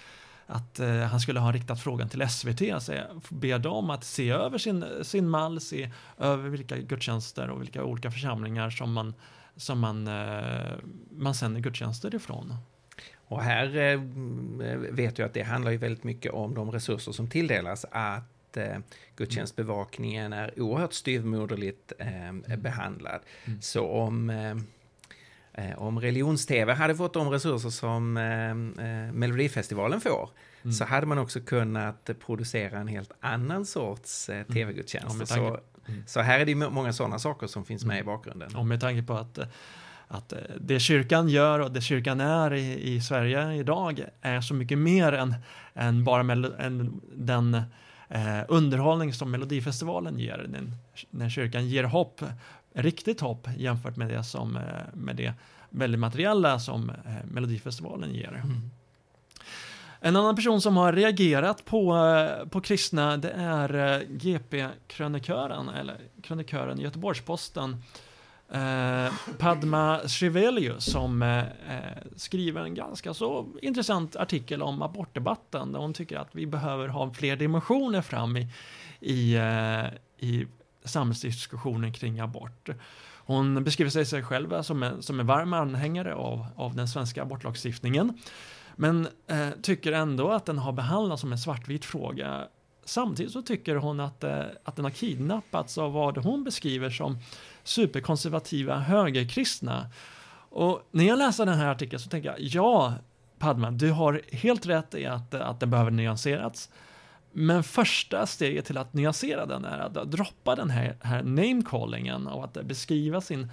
att 0.47 0.79
eh, 0.79 0.99
han 0.99 1.19
skulle 1.19 1.39
ha 1.39 1.51
riktat 1.51 1.81
frågan 1.81 2.09
till 2.09 2.29
SVT, 2.29 2.61
alltså 2.73 2.93
eh, 2.93 3.03
be 3.29 3.57
dem 3.57 3.89
att 3.89 4.03
se 4.03 4.29
över 4.29 4.57
sin, 4.57 4.85
sin 5.01 5.29
mall, 5.29 5.61
se 5.61 5.91
över 6.17 6.49
vilka 6.49 6.77
gudstjänster 6.77 7.49
och 7.49 7.61
vilka 7.61 7.83
olika 7.83 8.11
församlingar 8.11 8.69
som 8.69 8.93
man 8.93 9.13
som 9.55 9.79
man, 9.79 10.07
eh, 10.07 10.73
man 11.09 11.35
sänder 11.35 11.61
gudstjänster 11.61 12.15
ifrån. 12.15 12.53
Och 13.27 13.41
här 13.41 13.77
eh, 13.77 13.99
vet 14.77 15.19
jag 15.19 15.25
att 15.25 15.33
det 15.33 15.43
handlar 15.43 15.71
ju 15.71 15.77
väldigt 15.77 16.03
mycket 16.03 16.31
om 16.31 16.53
de 16.53 16.71
resurser 16.71 17.11
som 17.11 17.29
tilldelas. 17.29 17.85
Att 17.91 18.34
eh, 18.57 18.77
gudstjänstbevakningen 19.15 20.33
är 20.33 20.59
oerhört 20.61 20.93
styvmoderligt 20.93 21.93
mm. 21.99 22.43
behandlad. 22.61 23.21
Mm. 23.45 23.61
Så 23.61 23.87
om 23.87 24.31
om 25.77 25.99
religions-tv 25.99 26.73
hade 26.73 26.95
fått 26.95 27.13
de 27.13 27.29
resurser 27.29 27.69
som 27.69 28.17
eh, 28.17 29.13
Melodifestivalen 29.13 30.01
får 30.01 30.29
mm. 30.63 30.73
så 30.73 30.85
hade 30.85 31.05
man 31.05 31.17
också 31.17 31.39
kunnat 31.39 32.09
producera 32.25 32.79
en 32.79 32.87
helt 32.87 33.11
annan 33.19 33.65
sorts 33.65 34.29
eh, 34.29 34.43
tv-gudstjänst. 34.43 35.19
Ja, 35.19 35.25
så 35.25 35.59
Mm. 35.87 36.03
Så 36.07 36.21
här 36.21 36.39
är 36.39 36.45
det 36.45 36.55
många 36.55 36.93
sådana 36.93 37.19
saker 37.19 37.47
som 37.47 37.65
finns 37.65 37.85
med 37.85 37.99
i 37.99 38.03
bakgrunden. 38.03 38.55
Och 38.55 38.65
med 38.65 38.81
tanke 38.81 39.03
på 39.03 39.13
att, 39.13 39.39
att 40.07 40.33
det 40.59 40.79
kyrkan 40.79 41.29
gör 41.29 41.59
och 41.59 41.71
det 41.71 41.81
kyrkan 41.81 42.21
är 42.21 42.53
i, 42.53 42.93
i 42.93 43.01
Sverige 43.01 43.53
idag 43.53 44.05
är 44.21 44.41
så 44.41 44.53
mycket 44.53 44.77
mer 44.77 45.11
än, 45.11 45.35
än 45.73 46.03
bara 46.03 46.21
än 46.59 47.01
den 47.15 47.61
eh, 48.09 48.41
underhållning 48.47 49.13
som 49.13 49.31
Melodifestivalen 49.31 50.19
ger. 50.19 50.45
Den, 50.49 50.75
när 51.09 51.29
kyrkan 51.29 51.67
ger 51.67 51.83
hopp, 51.83 52.21
riktigt 52.73 53.21
hopp 53.21 53.47
jämfört 53.57 53.95
med 53.95 54.09
det, 54.09 54.23
som, 54.23 54.55
eh, 54.55 54.63
med 54.93 55.15
det 55.15 55.33
väldigt 55.69 55.99
materiella 55.99 56.59
som 56.59 56.89
eh, 56.89 56.95
Melodifestivalen 57.31 58.13
ger. 58.13 58.41
Mm. 58.43 58.71
En 59.99 60.15
annan 60.15 60.35
person 60.35 60.61
som 60.61 60.77
har 60.77 60.93
reagerat 60.93 61.65
på, 61.65 61.95
eh, 61.95 62.47
på 62.47 62.61
kristna 62.61 63.17
det 63.17 63.31
är 63.31 64.03
GP-krönikören, 64.09 65.69
eller 65.69 65.97
krönikören 66.21 66.79
i 66.79 66.83
Göteborgs-Posten. 66.83 67.83
Eh, 68.51 69.13
Padma 69.37 69.99
Srivelius 70.07 70.85
som 70.85 71.21
eh, 71.21 71.39
eh, 71.39 71.97
skriver 72.15 72.61
en 72.61 72.75
ganska 72.75 73.13
så 73.13 73.47
intressant 73.61 74.15
artikel 74.15 74.61
om 74.61 74.81
abortdebatten 74.81 75.71
där 75.71 75.79
hon 75.79 75.93
tycker 75.93 76.17
att 76.17 76.35
vi 76.35 76.45
behöver 76.45 76.87
ha 76.87 77.13
fler 77.13 77.35
dimensioner 77.35 78.01
fram 78.01 78.37
i, 78.37 78.47
i, 78.99 79.35
eh, 79.35 79.85
i 80.29 80.47
samhällsdiskussionen 80.83 81.93
kring 81.93 82.19
abort. 82.19 82.69
Hon 83.25 83.63
beskriver 83.63 84.05
sig 84.05 84.23
själv 84.23 84.61
som 84.61 84.83
en, 84.83 85.01
som 85.01 85.19
en 85.19 85.27
varm 85.27 85.53
anhängare 85.53 86.15
av, 86.15 86.45
av 86.55 86.75
den 86.75 86.87
svenska 86.87 87.21
abortlagstiftningen. 87.21 88.17
Men 88.75 89.07
eh, 89.27 89.49
tycker 89.61 89.91
ändå 89.91 90.31
att 90.31 90.45
den 90.45 90.57
har 90.57 90.71
behandlats 90.71 91.21
som 91.21 91.31
en 91.31 91.37
svartvit 91.37 91.85
fråga. 91.85 92.47
Samtidigt 92.85 93.31
så 93.31 93.41
tycker 93.41 93.75
hon 93.75 93.99
att, 93.99 94.23
eh, 94.23 94.43
att 94.63 94.75
den 94.75 94.85
har 94.85 94.91
kidnappats 94.91 95.77
av 95.77 95.93
vad 95.93 96.17
hon 96.17 96.43
beskriver 96.43 96.89
som 96.89 97.17
superkonservativa 97.65 98.79
högerkristna. 98.79 99.89
Och 100.49 100.87
när 100.91 101.03
jag 101.03 101.17
läser 101.17 101.45
den 101.45 101.57
här 101.57 101.71
artikeln 101.71 101.99
så 101.99 102.09
tänker 102.09 102.29
jag, 102.29 102.39
ja, 102.39 102.93
Padma, 103.39 103.71
du 103.71 103.91
har 103.91 104.21
helt 104.31 104.65
rätt 104.65 104.95
i 104.95 105.05
att, 105.05 105.33
att 105.33 105.59
den 105.59 105.69
behöver 105.69 105.91
nyanserats. 105.91 106.69
Men 107.31 107.63
första 107.63 108.25
steget 108.25 108.65
till 108.65 108.77
att 108.77 108.93
nyansera 108.93 109.45
den 109.45 109.65
är 109.65 109.79
att 109.79 110.11
droppa 110.11 110.55
den 110.55 110.69
här, 110.69 110.97
här 111.01 111.23
namecallingen 111.23 112.27
och 112.27 112.43
att 112.43 112.53
beskriva 112.53 113.21
sin 113.21 113.51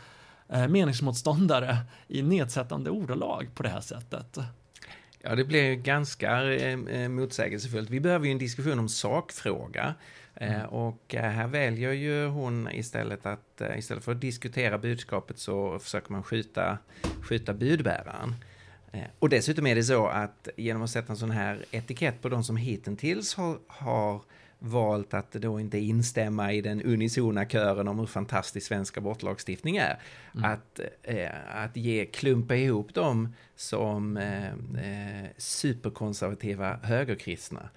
eh, 0.49 0.69
meningsmotståndare 0.69 1.77
i 2.09 2.23
nedsättande 2.23 2.91
ordalag 2.91 3.49
på 3.55 3.63
det 3.63 3.69
här 3.69 3.81
sättet. 3.81 4.39
Ja, 5.19 5.35
det 5.35 5.45
blir 5.45 5.75
ganska 5.75 6.43
eh, 6.43 6.79
eh, 6.81 7.09
motsägelsefullt. 7.09 7.91
Vi 7.91 8.01
behöver 8.01 8.27
ju 8.27 8.33
en 8.33 8.39
diskussion 8.39 8.79
om 8.79 8.89
sakfråga. 8.89 9.95
Eh, 10.35 10.55
mm. 10.55 10.67
Och 10.67 11.15
eh, 11.15 11.31
här 11.31 11.47
väljer 11.47 11.93
ju 11.93 12.27
hon 12.27 12.69
istället 12.73 13.27
att, 13.27 13.63
istället 13.77 14.05
för 14.05 14.13
att 14.13 14.21
diskutera 14.21 14.79
budskapet 14.79 15.39
så 15.39 15.79
försöker 15.79 16.13
man 16.13 16.23
skjuta, 16.23 16.79
skjuta 17.23 17.55
budbäraren. 17.55 18.35
Eh, 18.93 19.05
och 19.19 19.29
dessutom 19.29 19.67
är 19.67 19.75
det 19.75 19.85
så 19.85 20.07
att 20.07 20.49
genom 20.57 20.83
att 20.83 20.91
sätta 20.91 21.13
en 21.13 21.17
sån 21.17 21.31
här 21.31 21.65
etikett 21.71 22.23
på 22.23 22.29
de 22.29 22.45
som 22.45 22.57
hittills 22.57 23.35
har, 23.35 23.59
har 23.67 24.21
valt 24.59 25.15
att 25.15 25.33
då 25.33 25.61
inte 25.61 25.79
instämma 25.79 26.53
i 26.53 26.61
den 26.61 26.83
unisona 26.83 27.45
kören 27.45 27.89
om 27.89 27.99
hur 27.99 28.07
fantastisk 28.07 28.67
svensk 28.67 28.97
abortlagstiftning 28.97 29.77
är. 29.77 29.99
Mm. 30.35 30.53
Att, 30.53 30.81
eh, 31.03 31.31
att 31.55 31.77
ge, 31.77 32.07
klumpa 32.07 32.57
ihop 32.57 32.95
dem 32.95 33.35
som 33.57 34.17
eh, 34.17 34.47
eh, 34.47 35.27
superkonservativa 35.37 36.77
högerkristna. 36.83 37.69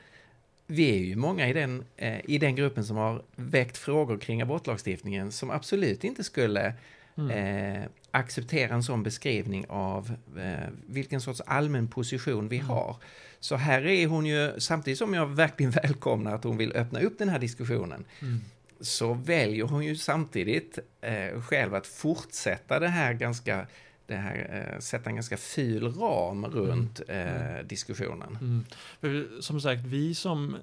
Vi 0.67 0.89
är 0.89 1.03
ju 1.03 1.15
många 1.15 1.49
i 1.49 1.53
den, 1.53 1.83
eh, 1.97 2.19
i 2.25 2.37
den 2.37 2.55
gruppen 2.55 2.85
som 2.85 2.97
har 2.97 3.21
väckt 3.35 3.77
frågor 3.77 4.17
kring 4.17 4.41
abortlagstiftningen 4.41 5.31
som 5.31 5.49
absolut 5.51 6.03
inte 6.03 6.23
skulle 6.23 6.73
Mm. 7.17 7.31
Eh, 7.31 7.87
acceptera 8.11 8.73
en 8.75 8.83
sån 8.83 9.03
beskrivning 9.03 9.65
av 9.69 10.15
eh, 10.37 10.69
vilken 10.87 11.21
sorts 11.21 11.41
allmän 11.45 11.87
position 11.87 12.47
vi 12.47 12.57
mm. 12.57 12.69
har. 12.69 12.95
Så 13.39 13.55
här 13.55 13.85
är 13.85 14.07
hon 14.07 14.25
ju, 14.25 14.53
samtidigt 14.57 14.97
som 14.97 15.13
jag 15.13 15.25
verkligen 15.25 15.71
välkomnar 15.83 16.35
att 16.35 16.43
hon 16.43 16.57
vill 16.57 16.71
öppna 16.75 16.99
upp 16.99 17.17
den 17.17 17.29
här 17.29 17.39
diskussionen, 17.39 18.05
mm. 18.21 18.41
så 18.79 19.13
väljer 19.13 19.63
hon 19.63 19.85
ju 19.85 19.95
samtidigt 19.95 20.79
eh, 21.01 21.41
själv 21.41 21.75
att 21.75 21.87
fortsätta 21.87 22.79
det 22.79 22.87
här 22.87 23.13
ganska 23.13 23.67
det 24.07 24.15
här, 24.15 24.67
eh, 24.73 24.79
sätta 24.79 25.09
en 25.09 25.15
ganska 25.15 25.37
ful 25.37 25.93
ram 25.93 26.45
runt 26.45 27.01
mm. 27.07 27.27
eh, 27.27 27.51
mm. 27.51 27.67
diskussionen. 27.67 28.37
Mm. 28.41 28.65
För, 29.01 29.41
som 29.41 29.61
sagt, 29.61 29.85
vi 29.85 30.15
som 30.15 30.57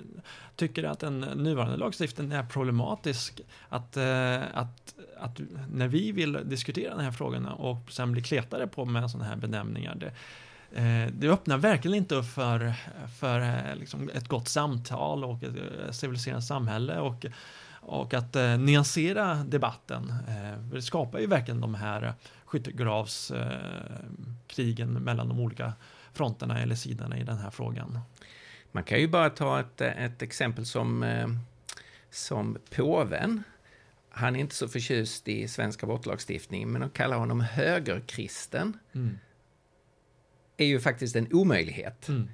tycker 0.56 0.84
att 0.84 1.00
den 1.00 1.20
nuvarande 1.20 1.76
lagstiftningen 1.76 2.32
är 2.32 2.42
problematisk, 2.42 3.40
att, 3.68 3.96
eh, 3.96 4.40
att, 4.54 4.94
att 5.18 5.40
när 5.72 5.88
vi 5.88 6.12
vill 6.12 6.38
diskutera 6.44 6.94
den 6.94 7.04
här 7.04 7.12
frågan 7.12 7.46
och 7.46 7.92
sen 7.92 8.12
bli 8.12 8.22
kletade 8.22 8.66
på 8.66 8.84
med 8.84 9.11
sådana 9.11 9.28
här 9.28 9.37
benämningar, 9.37 9.94
det, 9.94 10.12
eh, 10.80 11.12
det 11.12 11.28
öppnar 11.28 11.58
verkligen 11.58 11.96
inte 11.96 12.14
upp 12.14 12.26
för, 12.26 12.72
för 13.20 13.40
eh, 13.40 13.76
liksom 13.76 14.11
ett 14.14 14.28
gott 14.28 14.49
samtal 14.49 15.25
och 15.25 15.42
ett 15.42 15.56
eh, 15.56 15.90
civiliserat 15.90 16.44
samhälle 16.44 16.99
och, 16.99 17.26
och 17.80 18.14
att 18.14 18.37
eh, 18.37 18.58
nyansera 18.58 19.34
debatten. 19.34 20.14
Eh, 20.28 20.58
det 20.72 20.82
skapar 20.82 21.18
ju 21.18 21.26
verkligen 21.26 21.61
de 21.61 21.75
här 21.75 22.14
skyttegravskrigen 22.52 24.92
mellan 24.92 25.28
de 25.28 25.40
olika 25.40 25.73
fronterna 26.12 26.62
eller 26.62 26.75
sidorna 26.75 27.18
i 27.18 27.23
den 27.23 27.38
här 27.38 27.50
frågan. 27.50 27.99
Man 28.73 28.85
kan 28.85 29.00
ju 29.00 29.09
bara 29.09 29.30
ta 29.30 29.61
ett, 29.61 29.80
ett 29.80 30.23
exempel 30.23 30.66
som, 30.66 31.02
eh, 31.02 31.28
som 32.11 32.59
påven. 32.71 33.42
Han 34.11 34.37
är 34.37 34.40
inte 34.40 34.54
så 34.54 34.68
förtjust 34.68 35.28
i 35.28 35.49
svensk 35.49 35.82
abortlagstiftning, 35.82 36.73
men 36.73 36.80
de 36.80 36.90
kallar 36.90 37.16
honom 37.16 37.40
högerkristen. 37.40 38.78
Mm 38.92 39.18
är 40.62 40.66
ju 40.66 40.81
faktiskt 40.81 41.16
en 41.16 41.33
omöjlighet. 41.33 42.09
Mm, 42.09 42.28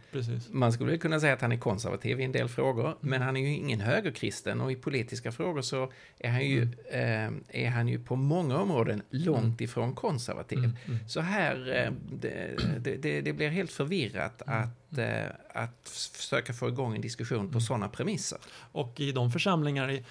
Man 0.50 0.72
skulle 0.72 0.98
kunna 0.98 1.20
säga 1.20 1.32
att 1.32 1.40
han 1.40 1.52
är 1.52 1.56
konservativ 1.56 2.20
i 2.20 2.24
en 2.24 2.32
del 2.32 2.48
frågor, 2.48 2.86
mm. 2.86 2.96
men 3.00 3.22
han 3.22 3.36
är 3.36 3.40
ju 3.40 3.54
ingen 3.54 3.80
högerkristen 3.80 4.60
och 4.60 4.72
i 4.72 4.76
politiska 4.76 5.32
frågor 5.32 5.62
så 5.62 5.92
är 6.18 6.30
han 6.30 6.44
ju, 6.44 6.62
mm. 6.62 7.42
eh, 7.48 7.64
är 7.64 7.70
han 7.70 7.88
ju 7.88 8.04
på 8.04 8.16
många 8.16 8.58
områden 8.58 9.02
långt 9.10 9.38
mm. 9.38 9.56
ifrån 9.60 9.94
konservativ. 9.94 10.58
Mm, 10.58 10.76
mm. 10.86 11.08
Så 11.08 11.20
här, 11.20 11.84
eh, 11.84 11.92
det, 12.12 12.96
det, 12.96 13.20
det, 13.20 13.32
blir 13.32 13.48
helt 13.48 13.72
förvirrat 13.72 14.42
att, 14.46 14.98
eh, 14.98 15.26
att 15.54 15.88
försöka 16.16 16.52
få 16.52 16.68
igång 16.68 16.94
en 16.94 17.00
diskussion 17.00 17.52
på 17.52 17.60
sådana 17.60 17.88
premisser. 17.88 18.38
Och 18.72 19.00
i 19.00 19.12
de 19.12 19.30
församlingar 19.30 19.90
i, 19.90 20.04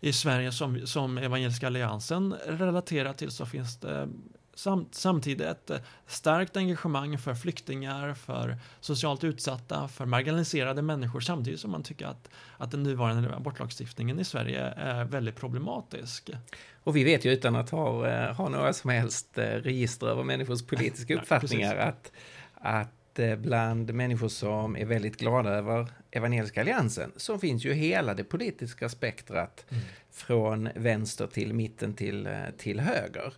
i 0.00 0.12
Sverige 0.12 0.52
som, 0.52 0.86
som 0.86 1.18
Evangeliska 1.18 1.66
Alliansen 1.66 2.34
relaterar 2.46 3.12
till 3.12 3.30
så 3.30 3.46
finns 3.46 3.76
det 3.80 4.08
samt, 4.54 4.94
samtidigt 4.94 5.46
ett 5.46 5.70
eh, 5.70 5.78
starkt 6.06 6.56
engagemang 6.56 7.18
för 7.18 7.34
flyktingar, 7.34 8.14
för 8.14 8.56
socialt 8.80 9.24
utsatta, 9.24 9.88
för 9.88 10.06
marginaliserade 10.06 10.82
människor 10.82 11.20
samtidigt 11.20 11.60
som 11.60 11.70
man 11.70 11.82
tycker 11.82 12.06
att, 12.06 12.30
att 12.58 12.70
den 12.70 12.82
nuvarande 12.82 13.36
abortlagstiftningen 13.36 14.20
i 14.20 14.24
Sverige 14.24 14.60
är 14.76 15.04
väldigt 15.04 15.36
problematisk. 15.36 16.30
Och 16.84 16.96
vi 16.96 17.04
vet 17.04 17.24
ju 17.24 17.32
utan 17.32 17.56
att 17.56 17.70
ha, 17.70 18.08
eh, 18.08 18.34
ha 18.34 18.48
några 18.48 18.72
som 18.72 18.90
helst 18.90 19.38
eh, 19.38 19.44
register 19.44 20.06
över 20.06 20.22
människors 20.22 20.62
politiska 20.62 21.14
uppfattningar 21.18 21.76
att, 21.76 22.12
att 22.54 22.90
bland 23.38 23.94
människor 23.94 24.28
som 24.28 24.76
är 24.76 24.84
väldigt 24.84 25.16
glada 25.16 25.50
över 25.50 25.86
Evangeliska 26.10 26.60
Alliansen 26.60 27.12
så 27.16 27.38
finns 27.38 27.64
ju 27.64 27.72
hela 27.72 28.14
det 28.14 28.24
politiska 28.24 28.88
spektrat 28.88 29.64
mm. 29.68 29.82
från 30.10 30.68
vänster 30.74 31.26
till 31.26 31.54
mitten 31.54 31.94
till, 31.94 32.28
till 32.58 32.80
höger. 32.80 33.32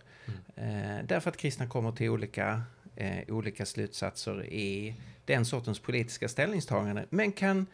Mm. 0.55 1.07
därför 1.07 1.29
att 1.29 1.37
kristna 1.37 1.67
kommer 1.67 1.91
till 1.91 2.09
olika, 2.09 2.61
eh, 2.95 3.17
olika 3.27 3.65
slutsatser 3.65 4.45
i 4.45 4.95
den 5.25 5.45
sortens 5.45 5.79
politiska 5.79 6.29
ställningstagande, 6.29 7.05
men 7.09 7.31
kan, 7.31 7.67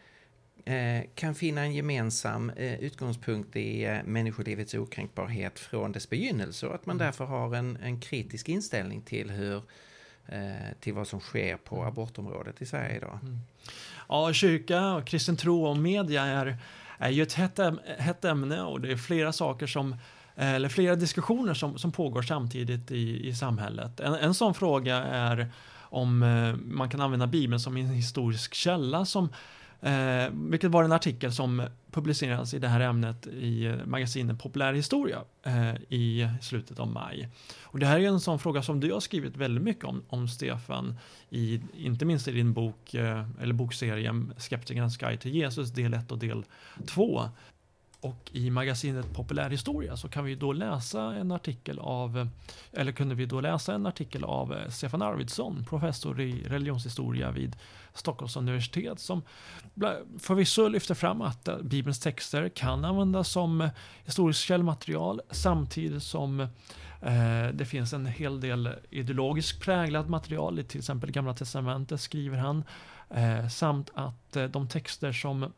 eh, 0.64 1.02
kan 1.14 1.34
finna 1.34 1.60
en 1.60 1.74
gemensam 1.74 2.50
eh, 2.50 2.80
utgångspunkt 2.80 3.56
i 3.56 3.84
eh, 3.84 3.98
människolivets 4.04 4.74
okränkbarhet 4.74 5.58
från 5.58 5.92
dess 5.92 6.10
begynnelse 6.10 6.66
och 6.66 6.74
att 6.74 6.86
man 6.86 6.96
mm. 6.96 7.06
därför 7.06 7.24
har 7.24 7.54
en, 7.54 7.76
en 7.76 8.00
kritisk 8.00 8.48
inställning 8.48 9.02
till 9.02 9.30
hur 9.30 9.62
till 10.80 10.94
vad 10.94 11.08
som 11.08 11.20
sker 11.20 11.56
på 11.56 11.76
mm. 11.76 11.88
abortområdet 11.88 12.62
i 12.62 12.66
Sverige 12.66 12.96
idag. 12.96 13.18
Mm. 13.22 13.38
Ja, 14.08 14.32
kyrka, 14.32 15.02
kristen 15.06 15.36
tro 15.36 15.64
och 15.64 15.76
media 15.76 16.24
är, 16.24 16.56
är 16.98 17.10
ju 17.10 17.22
ett 17.22 17.32
hett, 17.32 18.24
ämne 18.24 18.62
och 18.62 18.80
det 18.80 18.92
är 18.92 18.96
flera 18.96 19.32
saker 19.32 19.66
som 19.66 19.92
Eh, 19.92 19.98
Eh, 20.36 20.54
eller 20.54 20.68
flera 20.68 20.96
diskussioner 20.96 21.54
som, 21.54 21.78
som 21.78 21.92
pågår 21.92 22.22
samtidigt 22.22 22.90
i, 22.90 23.28
i 23.28 23.34
samhället. 23.34 24.00
En, 24.00 24.14
en 24.14 24.34
sån 24.34 24.54
fråga 24.54 24.96
är 24.96 25.52
om 25.76 26.22
eh, 26.22 26.56
man 26.56 26.90
kan 26.90 27.00
använda 27.00 27.26
Bibeln 27.26 27.60
som 27.60 27.76
en 27.76 27.86
historisk 27.86 28.54
källa 28.54 29.04
som 29.04 29.28
Eh, 29.84 30.30
vilket 30.32 30.70
var 30.70 30.84
en 30.84 30.92
artikel 30.92 31.32
som 31.32 31.66
publicerades 31.90 32.54
i 32.54 32.58
det 32.58 32.68
här 32.68 32.80
ämnet 32.80 33.26
i 33.26 33.66
eh, 33.66 33.76
magasinet 33.84 34.42
Populär 34.42 34.72
historia 34.72 35.18
eh, 35.42 35.74
i 35.74 36.28
slutet 36.42 36.78
av 36.78 36.88
maj. 36.88 37.28
Och 37.62 37.78
det 37.78 37.86
här 37.86 38.00
är 38.00 38.08
en 38.08 38.20
sån 38.20 38.38
fråga 38.38 38.62
som 38.62 38.80
du 38.80 38.92
har 38.92 39.00
skrivit 39.00 39.36
väldigt 39.36 39.64
mycket 39.64 39.84
om, 39.84 40.02
om 40.08 40.28
Stefan, 40.28 40.98
i, 41.30 41.60
inte 41.74 42.04
minst 42.04 42.28
i 42.28 42.32
din 42.32 42.52
bok, 42.52 42.94
eh, 42.94 43.28
eller 43.40 43.54
bokserien 43.54 44.34
Skeptikernas 44.38 44.96
guide 44.96 45.20
till 45.20 45.34
Jesus 45.34 45.70
del 45.70 45.94
1 45.94 46.12
och 46.12 46.18
del 46.18 46.44
2. 46.86 47.22
Och 48.04 48.30
i 48.32 48.50
magasinet 48.50 49.12
Populärhistoria 49.12 49.96
så 49.96 50.08
kan 50.08 50.24
vi 50.24 50.34
då 50.34 50.52
läsa 50.52 51.00
en 51.00 51.32
artikel 51.32 51.78
av, 51.78 52.28
eller 52.72 52.92
kunde 52.92 53.14
vi 53.14 53.26
då 53.26 53.40
läsa 53.40 53.74
en 53.74 53.86
artikel 53.86 54.24
av 54.24 54.52
eh, 54.52 54.68
Stefan 54.68 55.02
Arvidsson, 55.02 55.64
professor 55.68 56.20
i 56.20 56.42
religionshistoria 56.42 57.30
vid 57.30 57.56
Stockholms 57.94 58.36
universitet, 58.36 59.00
som 59.00 59.22
förvisso 60.18 60.68
lyfter 60.68 60.94
fram 60.94 61.20
att 61.20 61.48
eh, 61.48 61.58
Bibelns 61.58 62.00
texter 62.00 62.48
kan 62.48 62.84
användas 62.84 63.28
som 63.28 63.60
eh, 63.60 63.70
historiskt 64.04 64.40
källmaterial 64.40 65.20
samtidigt 65.30 66.02
som 66.02 66.48
det 67.52 67.64
finns 67.64 67.92
en 67.92 68.06
hel 68.06 68.40
del 68.40 68.70
ideologiskt 68.90 69.60
präglat 69.60 70.08
material. 70.08 70.58
I 70.58 70.64
till 70.64 70.78
exempel 70.78 71.10
Gamla 71.10 71.34
Testamentet 71.34 72.00
skriver 72.00 72.38
han, 72.38 72.64
samt 73.50 73.90
att 73.94 74.36
de 74.50 74.68
texter 74.68 75.12
som 75.12 75.52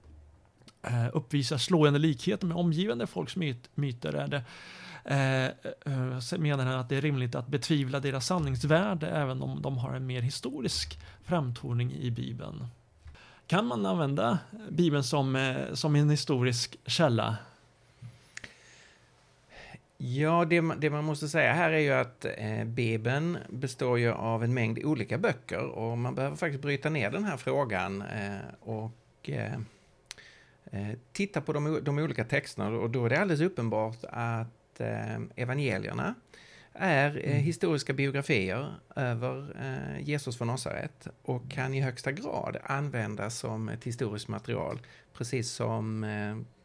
Eh, 0.87 1.07
uppvisar 1.13 1.59
slående 1.59 1.99
likheter 1.99 2.47
med 2.47 2.57
omgivande 2.57 3.07
folks 3.07 3.37
myt, 3.37 3.71
myter 3.75 4.13
är 4.13 4.29
det 4.29 4.43
eh, 5.05 5.45
eh, 5.45 6.19
eh 6.33 6.39
menar 6.39 6.65
han 6.65 6.81
att 6.81 6.89
det 6.89 6.97
är 6.97 7.01
rimligt 7.01 7.35
att 7.35 7.47
betvivla 7.47 8.01
deras 8.01 8.27
sanningsvärde 8.27 9.09
även 9.09 9.43
om 9.43 9.63
de 9.63 9.79
har 9.79 9.95
en 9.95 10.07
mer 10.07 10.23
historisk 10.23 10.99
framtoning 11.25 11.93
i 11.93 12.11
Bibeln. 12.11 12.67
Kan 13.47 13.67
man 13.67 13.87
använda 13.87 14.39
Bibeln 14.71 15.05
som, 15.05 15.55
som 15.73 15.97
en 15.97 16.11
historisk 16.11 16.77
källa? 16.87 17.37
Ja, 19.99 20.45
det, 20.45 20.61
det, 20.79 20.91
man 20.91 21.05
måste 21.05 21.29
säga 21.29 21.53
här 21.53 21.71
är 21.71 21.79
ju 21.79 21.93
att 21.93 22.25
eh, 22.25 22.65
Bibeln 22.65 23.39
består 23.49 23.99
ju 23.99 24.13
av 24.13 24.45
en 24.45 24.55
mängd 24.55 24.79
olika 24.85 25.19
böcker 25.19 25.61
och 25.61 25.99
man 25.99 26.15
behöver 26.15 26.37
faktiskt 26.37 26.63
bryta 26.63 26.89
ner 26.91 27.11
den 27.11 27.25
här 27.25 27.37
frågan 27.37 28.03
eh, 28.03 28.37
och 28.61 28.93
Eh, 29.29 29.59
titta 31.13 31.41
på 31.41 31.53
de, 31.53 31.85
de 31.85 31.99
olika 31.99 32.25
texterna 32.25 32.69
och 32.69 32.91
då 32.91 33.05
är 33.05 33.09
det 33.09 33.21
alldeles 33.21 33.41
uppenbart 33.41 34.05
att 34.09 34.81
eh, 34.81 35.21
evangelierna 35.37 36.15
är 36.73 37.17
eh, 37.17 37.31
mm. 37.31 37.45
historiska 37.45 37.93
biografier 37.93 38.75
över 38.97 39.55
Jesus 40.01 40.39
från 40.39 40.49
Nasaret 40.49 41.09
och 41.23 41.51
kan 41.51 41.75
i 41.75 41.81
högsta 41.81 42.13
grad 42.13 42.57
användas 42.63 43.39
som 43.39 43.69
ett 43.69 43.85
historiskt 43.85 44.29
material, 44.29 44.81
precis 45.13 45.51
som, 45.51 46.07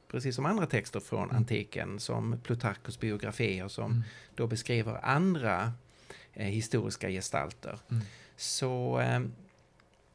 precis 0.07 0.35
som 0.35 0.45
andra 0.45 0.65
texter 0.65 0.99
från 0.99 1.23
mm. 1.23 1.35
antiken, 1.35 1.99
som 1.99 2.39
Plutarkos 2.43 2.99
biografier 2.99 3.67
som 3.67 3.91
mm. 3.91 4.03
då 4.35 4.47
beskriver 4.47 5.05
andra 5.05 5.73
historiska 6.33 7.09
gestalter. 7.09 7.79
Mm. 7.91 8.03
Så 8.35 9.01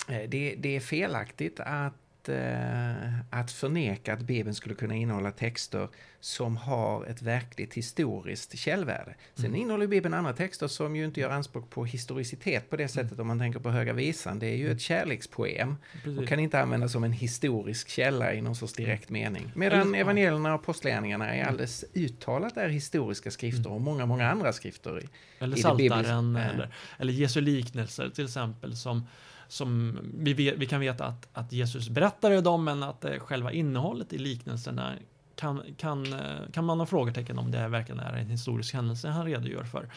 det, 0.06 0.54
det, 0.58 0.76
är 0.76 0.80
felaktigt 0.80 1.60
att 1.60 2.05
eh, 2.28 3.20
att 3.30 3.50
förneka 3.50 4.12
att 4.12 4.20
Bibeln 4.20 4.54
skulle 4.54 4.74
kunna 4.74 4.94
innehålla 4.94 5.30
texter 5.30 5.88
som 6.20 6.56
har 6.56 7.04
ett 7.04 7.22
verkligt 7.22 7.74
historiskt 7.74 8.58
källvärde. 8.58 9.14
Sen 9.34 9.44
mm. 9.44 9.60
innehåller 9.60 9.86
Bibeln 9.86 10.14
andra 10.14 10.32
texter 10.32 10.68
som 10.68 10.96
ju 10.96 11.04
inte 11.04 11.20
gör 11.20 11.30
anspråk 11.30 11.70
på 11.70 11.84
historicitet 11.84 12.70
på 12.70 12.76
det 12.76 12.88
sättet 12.88 13.12
mm. 13.12 13.20
om 13.20 13.26
man 13.26 13.38
tänker 13.38 13.60
på 13.60 13.70
Höga 13.70 13.92
Visan. 13.92 14.38
Det 14.38 14.46
är 14.46 14.56
ju 14.56 14.64
ett 14.64 14.70
mm. 14.70 14.78
kärlekspoem 14.78 15.76
Precis. 15.92 16.18
och 16.18 16.28
kan 16.28 16.40
inte 16.40 16.60
användas 16.60 16.92
som 16.92 17.04
en 17.04 17.12
historisk 17.12 17.88
källa 17.88 18.34
i 18.34 18.40
någon 18.40 18.56
sorts 18.56 18.72
direkt 18.72 19.10
mening. 19.10 19.52
Medan 19.54 19.94
evangelierna 19.94 20.54
och 20.54 20.60
apostlagärningarna 20.60 21.28
är 21.28 21.34
mm. 21.34 21.48
alldeles 21.48 21.84
uttalat 21.94 22.56
är 22.56 22.68
historiska 22.68 23.30
skrifter 23.30 23.72
och 23.72 23.80
många, 23.80 24.06
många 24.06 24.30
andra 24.30 24.52
skrifter. 24.52 25.04
I, 25.04 25.08
eller 25.38 25.56
Psaltaren 25.56 26.36
eller, 26.36 26.74
eller 26.98 27.12
Jesu 27.12 27.40
liknelser 27.40 28.10
till 28.10 28.24
exempel 28.24 28.76
som 28.76 29.06
som 29.48 29.98
vi, 30.14 30.34
vet, 30.34 30.54
vi 30.56 30.66
kan 30.66 30.80
veta 30.80 31.04
att, 31.04 31.28
att 31.32 31.52
Jesus 31.52 31.88
berättade 31.88 32.40
dem, 32.40 32.64
men 32.64 32.82
att 32.82 33.04
eh, 33.04 33.18
själva 33.18 33.52
innehållet 33.52 34.12
i 34.12 34.18
liknelserna 34.18 34.92
kan, 35.36 35.62
kan, 35.76 36.12
eh, 36.12 36.50
kan 36.52 36.64
man 36.64 36.78
ha 36.78 36.86
frågetecken 36.86 37.38
om 37.38 37.50
det 37.50 37.68
verkligen 37.68 38.00
är 38.00 38.12
en 38.12 38.30
historisk 38.30 38.74
händelse 38.74 39.08
han 39.08 39.26
redogör 39.26 39.64
för. 39.64 39.88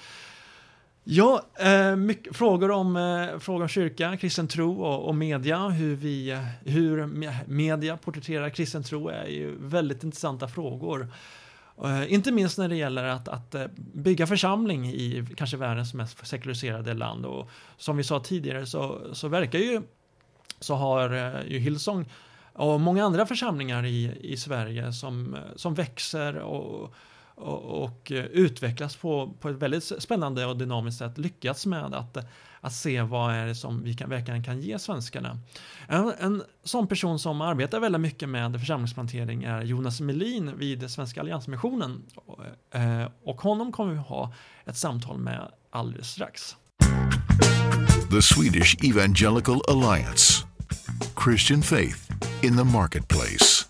Ja, 1.03 1.46
eh, 1.60 1.96
mycket, 1.96 2.36
frågor, 2.36 2.72
om, 2.72 2.96
eh, 2.96 3.39
frågor 3.39 3.62
om 3.62 3.68
kyrka, 3.68 4.18
kristen 4.18 4.48
tro 4.48 4.82
och, 4.82 5.08
och, 5.08 5.15
media, 5.15 5.70
hur, 5.70 5.96
vi, 5.96 6.32
eh, 6.32 6.44
hur 6.65 7.06
media 7.48 7.98
porträtterar 7.98 8.50
kristen 8.50 8.84
tro 8.84 9.10
är 9.10 9.27
ju 9.27 9.56
väldigt 9.60 10.03
intressanta 10.03 10.48
frågor. 10.48 11.08
Eh, 11.84 12.14
inte 12.14 12.32
minst 12.32 12.58
när 12.58 12.70
det 12.70 12.76
gäller 12.76 13.04
att, 13.04 13.28
att 13.28 13.56
eh, 13.56 13.66
bygga 13.78 14.28
församling 14.28 14.88
i 14.88 15.26
kanske 15.38 15.58
världens 15.58 15.94
mest 15.94 16.28
sekulariserade 16.28 16.94
land. 16.94 17.26
Och 17.26 17.50
som 17.78 17.98
vi 17.98 18.04
sa 18.04 18.20
tidigare 18.20 18.66
så, 18.66 19.02
så 19.14 19.28
verkar 19.28 19.60
ju, 19.60 19.82
så 20.60 20.76
har 20.76 21.14
eh, 21.14 21.52
ju 21.52 21.60
Hillsong 21.60 22.06
och 22.54 22.82
många 22.82 23.06
andra 23.06 23.26
församlingar 23.26 23.86
i, 23.86 24.18
i 24.22 24.38
Sverige 24.38 24.94
som, 24.94 25.38
som 25.56 25.74
växer 25.74 26.36
och, 26.36 26.94
och, 27.39 27.84
och 27.84 28.12
eh, 28.12 28.25
utvecklas 28.25 28.96
på, 28.96 29.34
på 29.39 29.50
ett 29.50 29.55
väldigt 29.55 29.84
spännande 29.84 30.46
och 30.46 30.58
dynamiskt 30.58 31.00
sätt 31.00 31.17
lyckats 31.17 31.65
med 31.65 31.93
att 31.93 32.17
eh, 32.17 32.24
att 32.62 32.74
se 32.74 33.01
vad 33.01 33.34
är 33.34 33.46
det 33.48 33.55
som 33.55 33.84
vi 33.84 33.93
kan, 33.93 34.10
verkligen 34.10 34.43
kan 34.43 34.62
ge 34.62 34.79
svenskarna. 34.79 35.39
En, 35.88 36.13
en 36.19 36.43
sån 36.63 36.88
person 36.88 37.19
som 37.19 37.41
arbetar 37.41 37.79
väldigt 37.79 38.01
mycket 38.01 38.29
med 38.29 38.60
församlingsplantering 38.60 39.43
är 39.43 39.62
Jonas 39.62 40.01
Melin 40.01 40.58
vid 40.58 40.91
Svenska 40.91 41.19
Alliansmissionen. 41.19 42.03
Eh, 42.72 43.05
och 43.24 43.41
honom 43.41 43.72
kommer 43.72 43.93
vi 43.93 44.00
ha 44.00 44.34
ett 44.65 44.77
samtal 44.77 45.17
med 45.17 45.51
alldeles 45.69 46.08
strax. 46.08 46.55
The 48.12 48.22
Swedish 48.22 48.77
Evangelical 48.84 49.62
Alliance 49.67 50.46
Christian 51.24 51.62
Faith 51.62 52.12
in 52.41 52.58
the 52.58 52.63
Marketplace. 52.63 53.65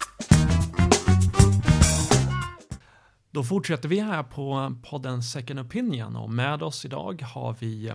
Då 3.32 3.44
fortsätter 3.44 3.90
vi 3.90 4.00
här 4.00 4.24
på 4.24 4.76
podden 4.90 5.24
Second 5.24 5.60
Opinion 5.60 6.16
och 6.16 6.30
med 6.30 6.64
oss 6.64 6.86
idag 6.86 7.22
har 7.22 7.56
vi 7.60 7.92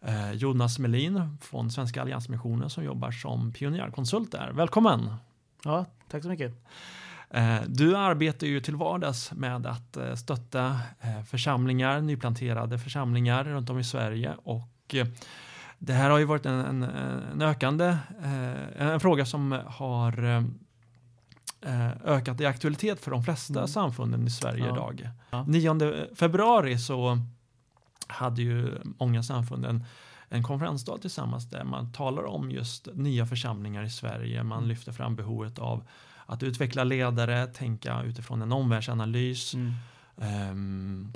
eh, 0.00 0.32
Jonas 0.32 0.78
Melin 0.78 1.36
från 1.40 1.70
Svenska 1.70 2.02
Alliansmissionen 2.02 2.70
som 2.70 2.84
jobbar 2.84 3.10
som 3.10 3.52
pionjärkonsult 3.52 4.32
där. 4.32 4.50
Välkommen! 4.52 5.14
Ja, 5.64 5.84
tack 6.08 6.22
så 6.22 6.28
mycket. 6.28 6.52
Eh, 7.30 7.60
du 7.66 7.96
arbetar 7.96 8.46
ju 8.46 8.60
till 8.60 8.76
vardags 8.76 9.32
med 9.32 9.66
att 9.66 9.96
eh, 9.96 10.14
stötta 10.14 10.80
församlingar, 11.30 12.00
nyplanterade 12.00 12.78
församlingar 12.78 13.44
runt 13.44 13.70
om 13.70 13.78
i 13.78 13.84
Sverige 13.84 14.34
och 14.44 14.94
det 15.78 15.92
här 15.92 16.10
har 16.10 16.18
ju 16.18 16.24
varit 16.24 16.46
en, 16.46 16.60
en, 16.60 16.82
en 17.32 17.42
ökande, 17.42 17.96
en 18.76 19.00
fråga 19.00 19.26
som 19.26 19.58
har 19.66 20.44
ökat 22.04 22.40
i 22.40 22.46
aktualitet 22.46 23.00
för 23.00 23.10
de 23.10 23.24
flesta 23.24 23.58
mm. 23.58 23.68
samfunden 23.68 24.26
i 24.26 24.30
Sverige 24.30 24.64
ja. 24.64 24.72
idag. 24.72 25.10
Ja. 25.30 25.44
9 25.48 26.06
februari 26.14 26.78
så 26.78 27.18
hade 28.06 28.42
ju 28.42 28.78
många 28.82 29.22
samfund 29.22 29.64
en, 29.64 29.84
en 30.28 30.42
konferensdag 30.42 30.98
tillsammans 31.00 31.50
där 31.50 31.64
man 31.64 31.92
talar 31.92 32.24
om 32.26 32.50
just 32.50 32.88
nya 32.94 33.26
församlingar 33.26 33.82
i 33.82 33.90
Sverige. 33.90 34.42
Man 34.42 34.58
mm. 34.58 34.68
lyfter 34.68 34.92
fram 34.92 35.16
behovet 35.16 35.58
av 35.58 35.84
att 36.26 36.42
utveckla 36.42 36.84
ledare, 36.84 37.46
tänka 37.46 38.02
utifrån 38.02 38.42
en 38.42 38.52
omvärldsanalys, 38.52 39.54
mm. 39.54 39.72
um, 40.50 41.12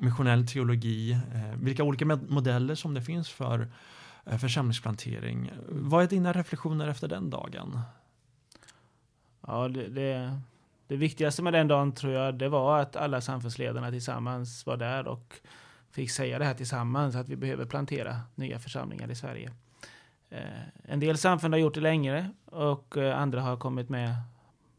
missionell 0.00 0.46
teologi, 0.46 1.12
uh, 1.12 1.62
vilka 1.62 1.84
olika 1.84 2.04
modeller 2.28 2.74
som 2.74 2.94
det 2.94 3.02
finns 3.02 3.28
för 3.28 3.68
uh, 4.32 4.38
församlingsplantering. 4.38 5.50
Vad 5.68 6.04
är 6.04 6.08
dina 6.08 6.32
reflektioner 6.32 6.88
efter 6.88 7.08
den 7.08 7.30
dagen? 7.30 7.80
Ja, 9.46 9.68
det, 9.68 9.88
det, 9.88 10.38
det 10.86 10.96
viktigaste 10.96 11.42
med 11.42 11.52
den 11.52 11.68
dagen 11.68 11.92
tror 11.92 12.12
jag 12.12 12.34
det 12.34 12.48
var 12.48 12.78
att 12.78 12.96
alla 12.96 13.20
samfundsledarna 13.20 13.90
tillsammans 13.90 14.66
var 14.66 14.76
där 14.76 15.08
och 15.08 15.34
fick 15.90 16.10
säga 16.10 16.38
det 16.38 16.44
här 16.44 16.54
tillsammans, 16.54 17.16
att 17.16 17.28
vi 17.28 17.36
behöver 17.36 17.64
plantera 17.64 18.20
nya 18.34 18.58
församlingar 18.58 19.10
i 19.10 19.14
Sverige. 19.14 19.52
Eh, 20.30 20.42
en 20.82 21.00
del 21.00 21.18
samfund 21.18 21.54
har 21.54 21.58
gjort 21.58 21.74
det 21.74 21.80
längre 21.80 22.30
och 22.44 22.96
eh, 22.96 23.18
andra 23.18 23.40
har 23.40 23.56
kommit 23.56 23.88
med 23.88 24.14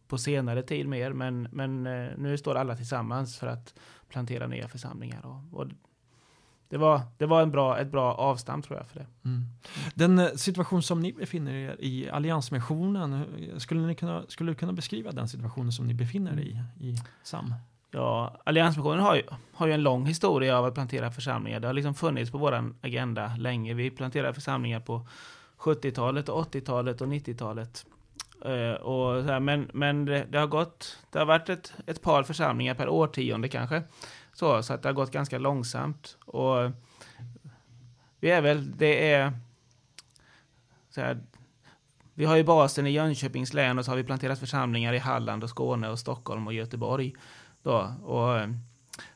på 0.07 0.17
senare 0.17 0.63
tid 0.63 0.87
mer, 0.87 1.13
men, 1.13 1.47
men 1.51 1.87
eh, 1.87 2.09
nu 2.17 2.37
står 2.37 2.55
alla 2.55 2.75
tillsammans 2.75 3.37
för 3.37 3.47
att 3.47 3.73
plantera 4.09 4.47
nya 4.47 4.67
församlingar. 4.67 5.25
Och, 5.25 5.59
och 5.59 5.67
det 6.69 6.77
var, 6.77 7.01
det 7.17 7.25
var 7.25 7.41
en 7.41 7.51
bra, 7.51 7.79
ett 7.79 7.91
bra 7.91 8.13
avstamp 8.13 8.65
tror 8.65 8.77
jag 8.77 8.87
för 8.87 8.99
det. 8.99 9.05
Mm. 9.25 9.45
Den 9.95 10.37
situation 10.37 10.83
som 10.83 10.99
ni 10.99 11.13
befinner 11.13 11.53
er 11.53 11.75
i, 11.79 12.09
Alliansmissionen, 12.09 13.25
skulle, 13.57 13.81
ni 13.81 13.95
kunna, 13.95 14.23
skulle 14.27 14.51
du 14.51 14.55
kunna 14.55 14.73
beskriva 14.73 15.11
den 15.11 15.27
situationen 15.27 15.71
som 15.71 15.87
ni 15.87 15.93
befinner 15.93 16.33
er 16.33 16.39
i, 16.39 16.59
i 16.79 16.97
SAM? 17.23 17.53
Ja, 17.91 18.41
Alliansmissionen 18.43 18.99
har 18.99 19.15
ju, 19.15 19.23
har 19.53 19.67
ju 19.67 19.73
en 19.73 19.83
lång 19.83 20.05
historia 20.05 20.57
av 20.57 20.65
att 20.65 20.73
plantera 20.73 21.11
församlingar. 21.11 21.59
Det 21.59 21.67
har 21.67 21.73
liksom 21.73 21.95
funnits 21.95 22.31
på 22.31 22.37
vår 22.37 22.73
agenda 22.81 23.35
länge. 23.39 23.73
Vi 23.73 23.89
planterade 23.89 24.33
församlingar 24.33 24.79
på 24.79 25.07
70-talet, 25.57 26.29
80-talet 26.29 27.01
och 27.01 27.07
90-talet. 27.07 27.85
Uh, 28.45 28.73
och 28.73 29.23
så 29.23 29.31
här, 29.31 29.39
men 29.39 29.69
men 29.73 30.05
det, 30.05 30.25
det, 30.29 30.37
har 30.37 30.47
gått, 30.47 30.99
det 31.11 31.19
har 31.19 31.25
varit 31.25 31.49
ett, 31.49 31.73
ett 31.85 32.01
par 32.01 32.23
församlingar 32.23 32.73
per 32.73 32.89
årtionde 32.89 33.47
kanske. 33.47 33.83
Så, 34.35 34.63
så 34.63 34.73
att 34.73 34.81
det 34.81 34.89
har 34.89 34.93
gått 34.93 35.11
ganska 35.11 35.37
långsamt. 35.37 36.17
Och 36.25 36.71
vi 38.19 38.31
är 38.31 38.41
väl, 38.41 38.77
det 38.77 39.13
är 39.13 39.33
så 40.89 41.01
här, 41.01 41.19
vi 42.13 42.25
har 42.25 42.35
ju 42.35 42.43
basen 42.43 42.87
i 42.87 42.91
Jönköpings 42.91 43.53
län 43.53 43.79
och 43.79 43.85
så 43.85 43.91
har 43.91 43.95
vi 43.95 44.03
planterat 44.03 44.39
församlingar 44.39 44.93
i 44.93 44.97
Halland 44.97 45.43
och 45.43 45.49
Skåne 45.49 45.89
och 45.89 45.99
Stockholm 45.99 46.47
och 46.47 46.53
Göteborg. 46.53 47.15
Då, 47.63 47.93
och, 48.03 48.49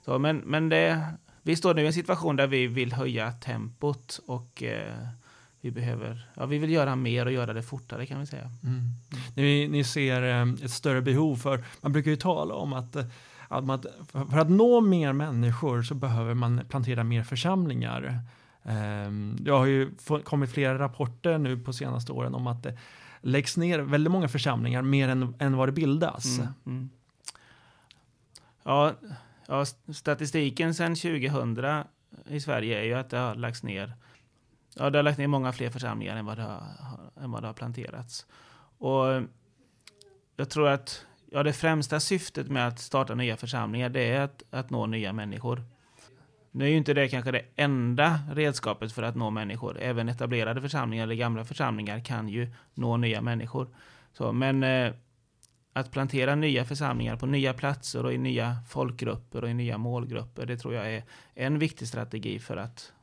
så, 0.05 0.19
men 0.19 0.37
men 0.37 0.69
det, 0.69 1.03
vi 1.41 1.55
står 1.55 1.73
nu 1.73 1.83
i 1.83 1.87
en 1.87 1.93
situation 1.93 2.35
där 2.35 2.47
vi 2.47 2.67
vill 2.67 2.93
höja 2.93 3.31
tempot 3.31 4.19
och 4.25 4.63
eh, 4.63 5.07
vi, 5.61 5.71
behöver, 5.71 6.29
ja, 6.33 6.45
vi 6.45 6.57
vill 6.57 6.71
göra 6.71 6.95
mer 6.95 7.25
och 7.25 7.31
göra 7.31 7.53
det 7.53 7.63
fortare 7.63 8.05
kan 8.05 8.19
vi 8.19 8.25
säga. 8.25 8.51
Mm. 8.63 8.81
Ni, 9.35 9.67
ni 9.67 9.83
ser 9.83 10.23
eh, 10.23 10.65
ett 10.65 10.71
större 10.71 11.01
behov 11.01 11.35
för, 11.35 11.63
man 11.81 11.91
brukar 11.91 12.11
ju 12.11 12.17
tala 12.17 12.55
om 12.55 12.73
att 12.73 12.95
eh, 12.95 13.05
att 13.49 13.65
man, 13.65 13.83
för 14.11 14.37
att 14.37 14.49
nå 14.49 14.81
mer 14.81 15.13
människor 15.13 15.81
så 15.81 15.95
behöver 15.95 16.33
man 16.33 16.61
plantera 16.69 17.03
mer 17.03 17.23
församlingar. 17.23 18.19
Ehm, 18.63 19.37
det 19.39 19.51
har 19.51 19.65
ju 19.65 19.91
kommit 20.23 20.51
flera 20.51 20.79
rapporter 20.79 21.37
nu 21.37 21.57
på 21.57 21.73
senaste 21.73 22.11
åren 22.11 22.35
om 22.35 22.47
att 22.47 22.63
det 22.63 22.77
läggs 23.21 23.57
ner 23.57 23.79
väldigt 23.79 24.11
många 24.11 24.27
församlingar 24.27 24.81
mer 24.81 25.09
än, 25.09 25.35
än 25.39 25.57
vad 25.57 25.67
det 25.67 25.71
bildas. 25.71 26.39
Mm, 26.39 26.53
mm. 26.65 26.89
Ja, 28.63 28.93
ja, 29.47 29.65
statistiken 29.93 30.73
sedan 30.73 30.95
2000 30.95 31.83
i 32.25 32.39
Sverige 32.39 32.79
är 32.79 32.83
ju 32.83 32.93
att 32.93 33.09
det 33.09 33.17
har 33.17 33.35
lagts 33.35 33.63
ner. 33.63 33.93
Ja, 34.75 34.89
det 34.89 34.97
har 34.97 35.03
lagt 35.03 35.17
ner 35.17 35.27
många 35.27 35.53
fler 35.53 35.69
församlingar 35.69 36.15
än 36.15 36.25
vad 36.25 36.37
det 36.37 36.43
har, 36.43 36.61
än 37.23 37.31
vad 37.31 37.43
det 37.43 37.47
har 37.47 37.53
planterats. 37.53 38.25
Och 38.77 39.23
jag 40.35 40.49
tror 40.49 40.67
att 40.67 41.05
ja, 41.31 41.43
det 41.43 41.53
främsta 41.53 41.99
syftet 41.99 42.49
med 42.49 42.67
att 42.67 42.79
starta 42.79 43.15
nya 43.15 43.37
församlingar, 43.37 43.89
det 43.89 44.09
är 44.09 44.21
att, 44.21 44.43
att 44.49 44.69
nå 44.69 44.85
nya 44.85 45.13
människor. 45.13 45.63
Nu 46.51 46.65
är 46.65 46.69
ju 46.69 46.77
inte 46.77 46.93
det 46.93 47.07
kanske 47.07 47.31
det 47.31 47.45
enda 47.55 48.19
redskapet 48.31 48.91
för 48.91 49.03
att 49.03 49.15
nå 49.15 49.29
människor. 49.29 49.79
Även 49.79 50.09
etablerade 50.09 50.61
församlingar 50.61 51.03
eller 51.03 51.15
gamla 51.15 51.45
församlingar 51.45 52.05
kan 52.05 52.29
ju 52.29 52.53
nå 52.73 52.97
nya 52.97 53.21
människor. 53.21 53.67
Så, 54.13 54.31
men 54.31 54.63
eh, 54.63 54.93
att 55.73 55.91
plantera 55.91 56.35
nya 56.35 56.65
församlingar 56.65 57.15
på 57.15 57.25
nya 57.25 57.53
platser 57.53 58.05
och 58.05 58.13
i 58.13 58.17
nya 58.17 58.57
folkgrupper 58.69 59.43
och 59.43 59.49
i 59.49 59.53
nya 59.53 59.77
målgrupper, 59.77 60.45
det 60.45 60.57
tror 60.57 60.73
jag 60.73 60.93
är 60.93 61.03
en 61.33 61.59
viktig 61.59 61.87
strategi 61.87 62.39
för 62.39 62.57
att, 62.57 62.93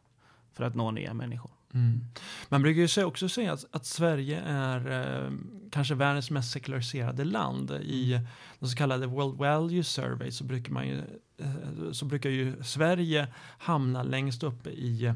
för 0.52 0.64
att 0.64 0.74
nå 0.74 0.90
nya 0.90 1.14
människor. 1.14 1.55
Mm. 1.76 2.00
Man 2.48 2.62
brukar 2.62 2.98
ju 2.98 3.04
också 3.04 3.28
säga 3.28 3.52
att, 3.52 3.64
att 3.70 3.86
Sverige 3.86 4.40
är 4.46 4.80
eh, 5.24 5.30
kanske 5.70 5.94
världens 5.94 6.30
mest 6.30 6.50
sekulariserade 6.52 7.24
land. 7.24 7.70
I 7.70 8.20
den 8.58 8.68
så 8.68 8.76
kallade 8.76 9.06
World 9.06 9.38
Value 9.38 9.84
Survey 9.84 10.30
så 10.30 10.44
brukar 10.44 10.72
man 10.72 10.88
ju 10.88 10.98
eh, 11.38 11.92
så 11.92 12.04
brukar 12.04 12.30
ju 12.30 12.62
Sverige 12.64 13.26
hamna 13.58 14.02
längst 14.02 14.42
upp 14.42 14.66
i, 14.66 15.12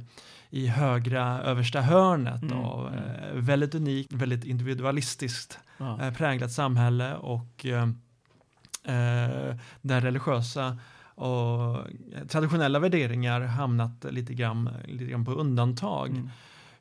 i 0.51 0.67
högra 0.67 1.43
översta 1.43 1.81
hörnet 1.81 2.43
Mm, 2.43 2.59
av 2.59 2.89
mm. 2.89 3.05
eh, 3.05 3.35
väldigt 3.35 3.75
unikt, 3.75 4.13
väldigt 4.13 4.45
individualistiskt 4.45 5.59
Ja. 5.79 6.03
eh, 6.03 6.15
präglat 6.15 6.53
samhälle 6.53 7.15
och 7.17 7.67
eh, 7.67 7.83
eh, 8.85 9.57
där 9.83 10.01
religiösa 10.01 10.79
och 11.15 11.87
traditionella 12.29 12.79
värderingar 12.79 13.41
hamnat 13.41 14.05
lite 14.11 14.35
grann, 14.35 14.71
lite 14.85 15.05
grann 15.05 15.25
på 15.25 15.33
undantag. 15.33 16.09
Mm. 16.11 16.31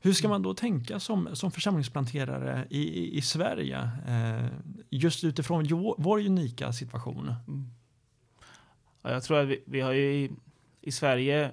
Hur 0.02 0.14
ska 0.14 0.30
man 0.30 0.42
då 0.42 0.54
tänka 0.54 1.00
som, 1.00 1.36
som 1.36 1.52
församlingsplanterare 1.52 2.68
i, 2.70 2.80
i, 2.80 3.18
i 3.18 3.22
Sverige 3.22 3.90
eh, 4.08 4.48
just 4.90 5.24
utifrån 5.24 5.66
jo, 5.66 5.96
vår 5.98 6.20
unika 6.20 6.74
situation? 6.74 7.34
Mm. 7.48 7.70
Ja, 9.02 9.12
jag 9.12 9.24
tror 9.24 9.40
att 9.40 9.48
vi, 9.48 9.64
vi 9.66 9.82
har 9.82 9.92
ju 9.92 10.14
i, 10.14 10.32
i 10.82 10.92
Sverige 10.92 11.52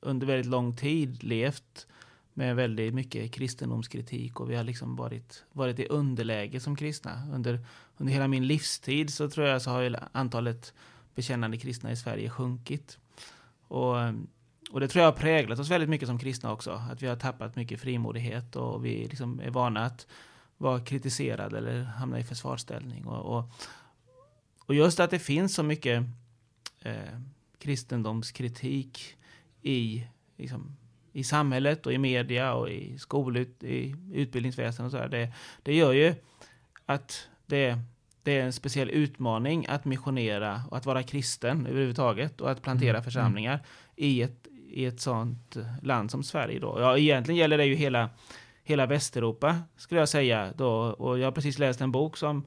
under 0.00 0.26
väldigt 0.26 0.50
lång 0.50 0.76
tid 0.76 1.24
levt 1.24 1.86
med 2.34 2.56
väldigt 2.56 2.94
mycket 2.94 3.32
kristendomskritik 3.32 4.40
och 4.40 4.50
vi 4.50 4.56
har 4.56 4.64
liksom 4.64 4.96
varit, 4.96 5.44
varit 5.52 5.78
i 5.78 5.86
underläge 5.86 6.60
som 6.60 6.76
kristna. 6.76 7.22
Under, 7.32 7.66
under 7.96 8.12
hela 8.12 8.28
min 8.28 8.46
livstid 8.46 9.14
så 9.14 9.30
tror 9.30 9.46
jag 9.46 9.62
så 9.62 9.70
har 9.70 10.08
antalet 10.12 10.74
bekännande 11.14 11.56
kristna 11.56 11.92
i 11.92 11.96
Sverige 11.96 12.30
sjunkit. 12.30 12.98
Och, 13.68 13.96
och 14.70 14.80
det 14.80 14.88
tror 14.88 15.04
jag 15.04 15.12
har 15.12 15.18
präglat 15.18 15.58
oss 15.58 15.70
väldigt 15.70 15.88
mycket 15.88 16.08
som 16.08 16.18
kristna 16.18 16.52
också. 16.52 16.70
Att 16.90 17.02
vi 17.02 17.06
har 17.06 17.16
tappat 17.16 17.56
mycket 17.56 17.80
frimodighet 17.80 18.56
och 18.56 18.84
vi 18.84 19.08
liksom 19.08 19.40
är 19.40 19.50
vana 19.50 19.84
att 19.84 20.06
vara 20.56 20.80
kritiserade 20.80 21.58
eller 21.58 21.82
hamna 21.82 22.18
i 22.18 22.24
försvarsställning. 22.24 23.06
Och, 23.06 23.38
och, 23.38 23.50
och 24.66 24.74
just 24.74 25.00
att 25.00 25.10
det 25.10 25.18
finns 25.18 25.54
så 25.54 25.62
mycket 25.62 26.02
eh, 26.82 27.20
kristendomskritik 27.58 29.16
i, 29.62 30.06
liksom, 30.36 30.76
i 31.12 31.24
samhället 31.24 31.86
och 31.86 31.92
i 31.92 31.98
media 31.98 32.54
och 32.54 32.70
i 32.70 32.98
skolut, 32.98 33.62
i 33.62 33.96
utbildningsväsendet 34.12 34.94
och 34.94 34.98
så 34.98 35.02
här, 35.02 35.08
det, 35.08 35.32
det 35.62 35.74
gör 35.74 35.92
ju 35.92 36.14
att 36.86 37.28
det, 37.46 37.78
det 38.22 38.38
är 38.38 38.44
en 38.44 38.52
speciell 38.52 38.90
utmaning 38.90 39.66
att 39.68 39.84
missionera 39.84 40.62
och 40.70 40.76
att 40.76 40.86
vara 40.86 41.02
kristen 41.02 41.66
överhuvudtaget 41.66 42.40
och 42.40 42.50
att 42.50 42.62
plantera 42.62 42.90
Mm, 42.90 43.04
församlingar 43.04 43.60
i 43.96 44.22
ett, 44.22 44.46
i 44.68 44.84
ett 44.84 45.00
sånt 45.00 45.56
land 45.82 46.10
som 46.10 46.22
Sverige 46.22 46.58
då. 46.60 46.76
Ja, 46.80 46.98
egentligen 46.98 47.38
gäller 47.38 47.58
det 47.58 47.64
ju 47.64 47.74
hela, 47.74 48.10
hela 48.62 48.86
Västeuropa 48.86 49.56
skulle 49.76 50.00
jag 50.00 50.08
säga 50.08 50.52
då 50.56 50.70
och 50.70 51.18
jag 51.18 51.26
har 51.26 51.32
precis 51.32 51.58
läst 51.58 51.80
en 51.80 51.92
bok 51.92 52.16
som 52.16 52.46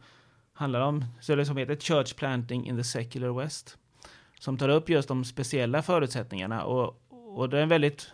handlar 0.54 0.82
om, 0.82 1.06
som 1.20 1.58
heter 1.58 1.76
Church 1.76 2.16
Planting 2.16 2.68
in 2.68 2.78
the 2.78 2.84
Secular 2.84 3.30
West 3.30 3.78
som 4.40 4.58
tar 4.58 4.70
upp 4.70 4.90
just 4.90 5.08
de 5.08 5.26
speciella 5.26 5.82
förutsättningarna 5.82 6.64
och, 6.64 7.02
och 7.10 7.50
det 7.50 7.58
är 7.58 7.62
en 7.62 7.70
väldigt 7.70 8.12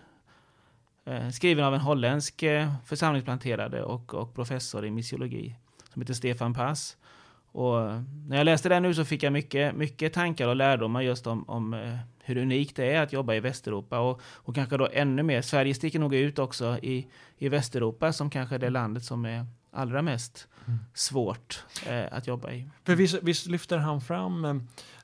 eh, 1.06 1.30
skriven 1.30 1.66
av 1.66 1.74
en 1.74 1.80
holländsk 1.80 2.44
eh, 2.44 2.74
församlingsplanterare 2.86 3.84
och, 3.84 4.14
och 4.14 4.36
professor 4.36 4.86
i 4.86 4.92
missiologi 4.92 5.56
som 5.94 6.02
heter 6.02 6.14
Stefan 6.14 6.54
Pass. 6.54 6.98
Och 7.56 8.02
när 8.28 8.38
jag 8.38 8.46
läste 8.46 8.70
den 8.70 8.84
nu 8.84 8.94
så 8.94 9.06
fick 9.06 9.24
jag 9.24 9.34
mycket, 9.34 9.76
mycket 9.76 10.14
tankar 10.14 10.48
och 10.48 10.56
lärdomar 10.56 11.02
just 11.02 11.28
om, 11.28 11.50
om 11.50 11.74
eh, 11.74 11.98
hur 12.24 12.38
unikt 12.38 12.76
det 12.76 12.92
är 12.94 13.02
att 13.02 13.14
jobba 13.14 13.34
i 13.34 13.40
Västeuropa 13.40 14.00
och, 14.00 14.22
och 14.34 14.56
kanske 14.56 14.78
då 14.78 14.90
ännu 14.94 15.24
mer. 15.24 15.42
Sverige 15.42 15.74
sticker 15.74 16.00
nog 16.00 16.16
ut 16.16 16.40
också 16.40 16.78
i, 16.82 17.08
i 17.38 17.50
Västeuropa 17.50 18.14
som 18.14 18.30
kanske 18.30 18.56
är 18.56 18.60
det 18.60 18.70
landet 18.70 19.04
som 19.04 19.26
är 19.26 19.46
allra 19.72 20.02
mest 20.02 20.48
Mm. 20.68 20.80
svårt 20.94 21.64
eh, 21.88 22.06
att 22.12 22.28
jobba 22.28 22.52
i. 22.52 22.70
För 22.84 22.96
visst, 22.96 23.20
visst 23.24 23.48
lyfter 23.48 23.78
han 23.78 24.02
fram, 24.02 24.46
eh, 24.46 24.56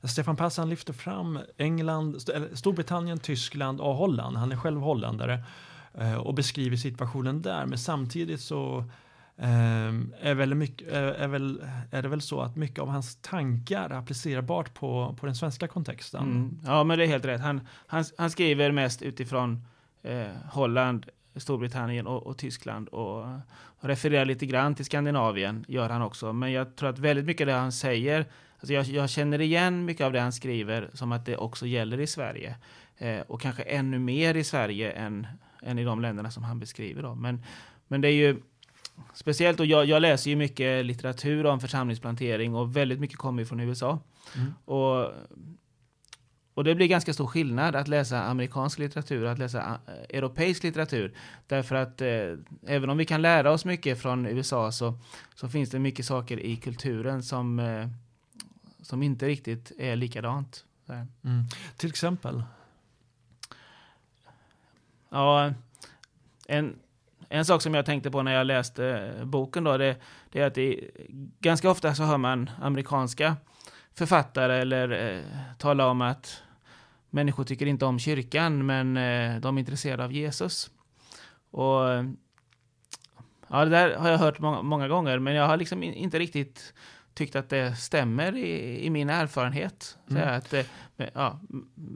Stefan 0.03 0.35
Pass 0.35 0.57
han 0.57 0.69
lyfter 0.69 0.93
fram 0.93 1.39
England, 1.57 2.15
st- 2.15 2.55
Storbritannien, 2.57 3.19
Tyskland 3.19 3.81
och 3.81 3.95
Holland. 3.95 4.37
Han 4.37 4.51
är 4.51 4.55
själv 4.57 4.79
holländare 4.81 5.43
eh, 5.93 6.13
och 6.17 6.33
beskriver 6.33 6.77
situationen 6.77 7.41
där. 7.41 7.65
Men 7.65 7.77
samtidigt 7.79 8.41
så 8.41 8.83
Ehm, 9.43 10.13
är, 10.21 10.35
väl 10.35 10.55
mycket, 10.55 10.87
är, 10.87 11.03
är, 11.03 11.27
väl, 11.27 11.63
är 11.91 12.01
det 12.01 12.07
väl 12.07 12.21
så 12.21 12.41
att 12.41 12.55
mycket 12.55 12.79
av 12.79 12.87
hans 12.89 13.15
tankar 13.21 13.89
är 13.89 13.93
applicerbart 13.93 14.73
på, 14.73 15.15
på 15.19 15.25
den 15.25 15.35
svenska 15.35 15.67
kontexten. 15.67 16.23
Mm. 16.23 16.59
Ja, 16.65 16.83
men 16.83 16.97
det 16.97 17.05
är 17.05 17.07
helt 17.07 17.25
rätt. 17.25 17.41
Han, 17.41 17.67
han, 17.87 18.03
han 18.17 18.29
skriver 18.29 18.71
mest 18.71 19.01
utifrån 19.01 19.65
eh, 20.03 20.27
Holland, 20.51 21.05
Storbritannien 21.35 22.07
och, 22.07 22.27
och 22.27 22.37
Tyskland 22.37 22.87
och, 22.87 23.25
och 23.53 23.89
refererar 23.89 24.25
lite 24.25 24.45
grann 24.45 24.75
till 24.75 24.85
Skandinavien, 24.85 25.65
gör 25.67 25.89
han 25.89 26.01
också. 26.01 26.33
Men 26.33 26.51
jag 26.51 26.75
tror 26.75 26.89
att 26.89 26.99
väldigt 26.99 27.25
mycket 27.25 27.41
av 27.41 27.47
det 27.47 27.59
han 27.59 27.71
säger, 27.71 28.25
alltså 28.59 28.73
jag, 28.73 28.85
jag 28.85 29.09
känner 29.09 29.41
igen 29.41 29.85
mycket 29.85 30.05
av 30.05 30.13
det 30.13 30.19
han 30.19 30.33
skriver 30.33 30.89
som 30.93 31.11
att 31.11 31.25
det 31.25 31.37
också 31.37 31.65
gäller 31.65 31.99
i 31.99 32.07
Sverige. 32.07 32.55
Eh, 32.97 33.19
och 33.19 33.41
kanske 33.41 33.63
ännu 33.63 33.99
mer 33.99 34.35
i 34.35 34.43
Sverige 34.43 34.91
än, 34.91 35.27
än 35.61 35.79
i 35.79 35.83
de 35.83 36.01
länderna 36.01 36.31
som 36.31 36.43
han 36.43 36.59
beskriver. 36.59 37.03
Då. 37.03 37.15
Men, 37.15 37.43
men 37.87 38.01
det 38.01 38.07
är 38.07 38.13
ju 38.13 38.41
speciellt, 39.13 39.59
och 39.59 39.65
jag, 39.65 39.85
jag 39.85 40.01
läser 40.01 40.29
ju 40.29 40.35
mycket 40.35 40.85
litteratur 40.85 41.45
om 41.45 41.59
församlingsplantering 41.59 42.55
och 42.55 42.75
väldigt 42.75 42.99
mycket 42.99 43.17
kommer 43.17 43.41
ju 43.41 43.45
från 43.45 43.59
USA. 43.59 43.99
Mm. 44.35 44.53
Och, 44.65 45.11
och 46.53 46.63
det 46.63 46.75
blir 46.75 46.87
ganska 46.87 47.13
stor 47.13 47.27
skillnad 47.27 47.75
att 47.75 47.87
läsa 47.87 48.23
amerikansk 48.23 48.79
litteratur 48.79 49.23
och 49.23 49.31
att 49.31 49.39
läsa 49.39 49.79
eh, 49.87 50.17
europeisk 50.17 50.63
litteratur. 50.63 51.13
Därför 51.47 51.75
att 51.75 52.01
eh, 52.01 52.35
även 52.67 52.89
om 52.89 52.97
vi 52.97 53.05
kan 53.05 53.21
lära 53.21 53.51
oss 53.51 53.65
mycket 53.65 54.01
från 54.01 54.25
USA 54.25 54.71
så, 54.71 54.99
så 55.35 55.49
finns 55.49 55.69
det 55.69 55.79
mycket 55.79 56.05
saker 56.05 56.39
i 56.39 56.55
kulturen 56.55 57.23
som, 57.23 57.59
eh, 57.59 57.87
som 58.81 59.03
inte 59.03 59.27
riktigt 59.27 59.71
är 59.77 59.95
likadant. 59.95 60.65
Mm. 61.23 61.43
Till 61.77 61.89
exempel. 61.89 62.43
Ja, 65.09 65.53
en, 66.47 66.75
en 67.31 67.45
sak 67.45 67.61
som 67.61 67.73
jag 67.73 67.85
tänkte 67.85 68.11
på 68.11 68.23
när 68.23 68.33
jag 68.33 68.47
läste 68.47 69.13
boken 69.23 69.63
då, 69.63 69.77
det, 69.77 69.95
det 70.31 70.39
är 70.41 70.47
att 70.47 70.55
det, 70.55 70.79
ganska 71.39 71.69
ofta 71.69 71.95
så 71.95 72.03
hör 72.03 72.17
man 72.17 72.49
amerikanska 72.61 73.35
författare 73.93 74.57
eller 74.61 75.15
eh, 75.15 75.21
tala 75.57 75.87
om 75.87 76.01
att 76.01 76.43
människor 77.09 77.43
tycker 77.43 77.65
inte 77.65 77.85
om 77.85 77.99
kyrkan, 77.99 78.65
men 78.65 78.97
eh, 78.97 79.41
de 79.41 79.57
är 79.57 79.59
intresserade 79.59 80.03
av 80.03 80.11
Jesus. 80.11 80.71
Och 81.51 81.89
eh, 81.91 82.05
ja, 83.47 83.65
det 83.65 83.71
där 83.71 83.95
har 83.95 84.09
jag 84.09 84.17
hört 84.17 84.39
många, 84.39 84.61
många 84.61 84.87
gånger, 84.87 85.19
men 85.19 85.33
jag 85.35 85.47
har 85.47 85.57
liksom 85.57 85.83
in, 85.83 85.93
inte 85.93 86.19
riktigt 86.19 86.73
tyckt 87.13 87.35
att 87.35 87.49
det 87.49 87.75
stämmer 87.75 88.35
i, 88.37 88.85
i 88.85 88.89
min 88.89 89.09
erfarenhet. 89.09 89.97
Så 90.07 90.15
Mm. 90.15 90.37
att, 90.37 90.53
eh, 90.53 90.65
ja, 91.13 91.39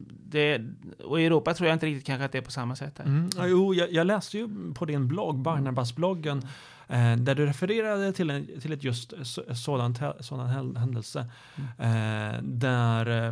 det, 0.09 0.61
och 1.03 1.21
i 1.21 1.25
Europa 1.25 1.53
tror 1.53 1.67
jag 1.67 1.75
inte 1.75 1.85
riktigt 1.85 2.05
kanske 2.07 2.25
att 2.25 2.31
det 2.31 2.37
är 2.37 2.41
på 2.41 2.51
samma 2.51 2.75
sätt. 2.75 2.95
Där. 2.95 3.03
Mm. 3.03 3.29
Ja, 3.37 3.47
Jo, 3.47 3.73
jag, 3.73 3.93
jag 3.93 4.07
läste 4.07 4.37
ju 4.37 4.73
på 4.73 4.85
din 4.85 5.07
blogg, 5.07 5.35
Barnabas-bloggen, 5.39 6.47
eh, 6.87 7.15
där 7.15 7.35
du 7.35 7.45
refererade 7.45 8.11
till, 8.11 8.29
en, 8.29 8.47
till 8.61 8.71
ett 8.73 8.83
just 8.83 9.13
sådan 9.53 9.95
häl- 9.95 10.77
händelse. 10.77 11.25
Eh, 11.77 12.41
där 12.41 13.05
eh, 13.09 13.31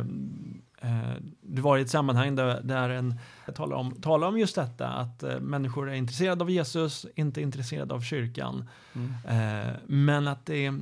eh, 0.90 1.12
du 1.42 1.62
var 1.62 1.78
i 1.78 1.82
ett 1.82 1.90
sammanhang 1.90 2.34
där, 2.34 2.60
där 2.62 2.88
en 2.90 3.14
talar 3.54 3.76
om, 3.76 3.94
talar 4.00 4.28
om 4.28 4.38
just 4.38 4.54
detta, 4.54 4.88
att 4.88 5.22
eh, 5.22 5.40
människor 5.40 5.90
är 5.90 5.94
intresserade 5.94 6.44
av 6.44 6.50
Jesus, 6.50 7.06
inte 7.14 7.40
intresserade 7.42 7.94
av 7.94 8.00
kyrkan. 8.00 8.68
Mm. 8.92 9.12
Eh, 9.28 9.72
men 9.86 10.28
att 10.28 10.46
det 10.46 10.72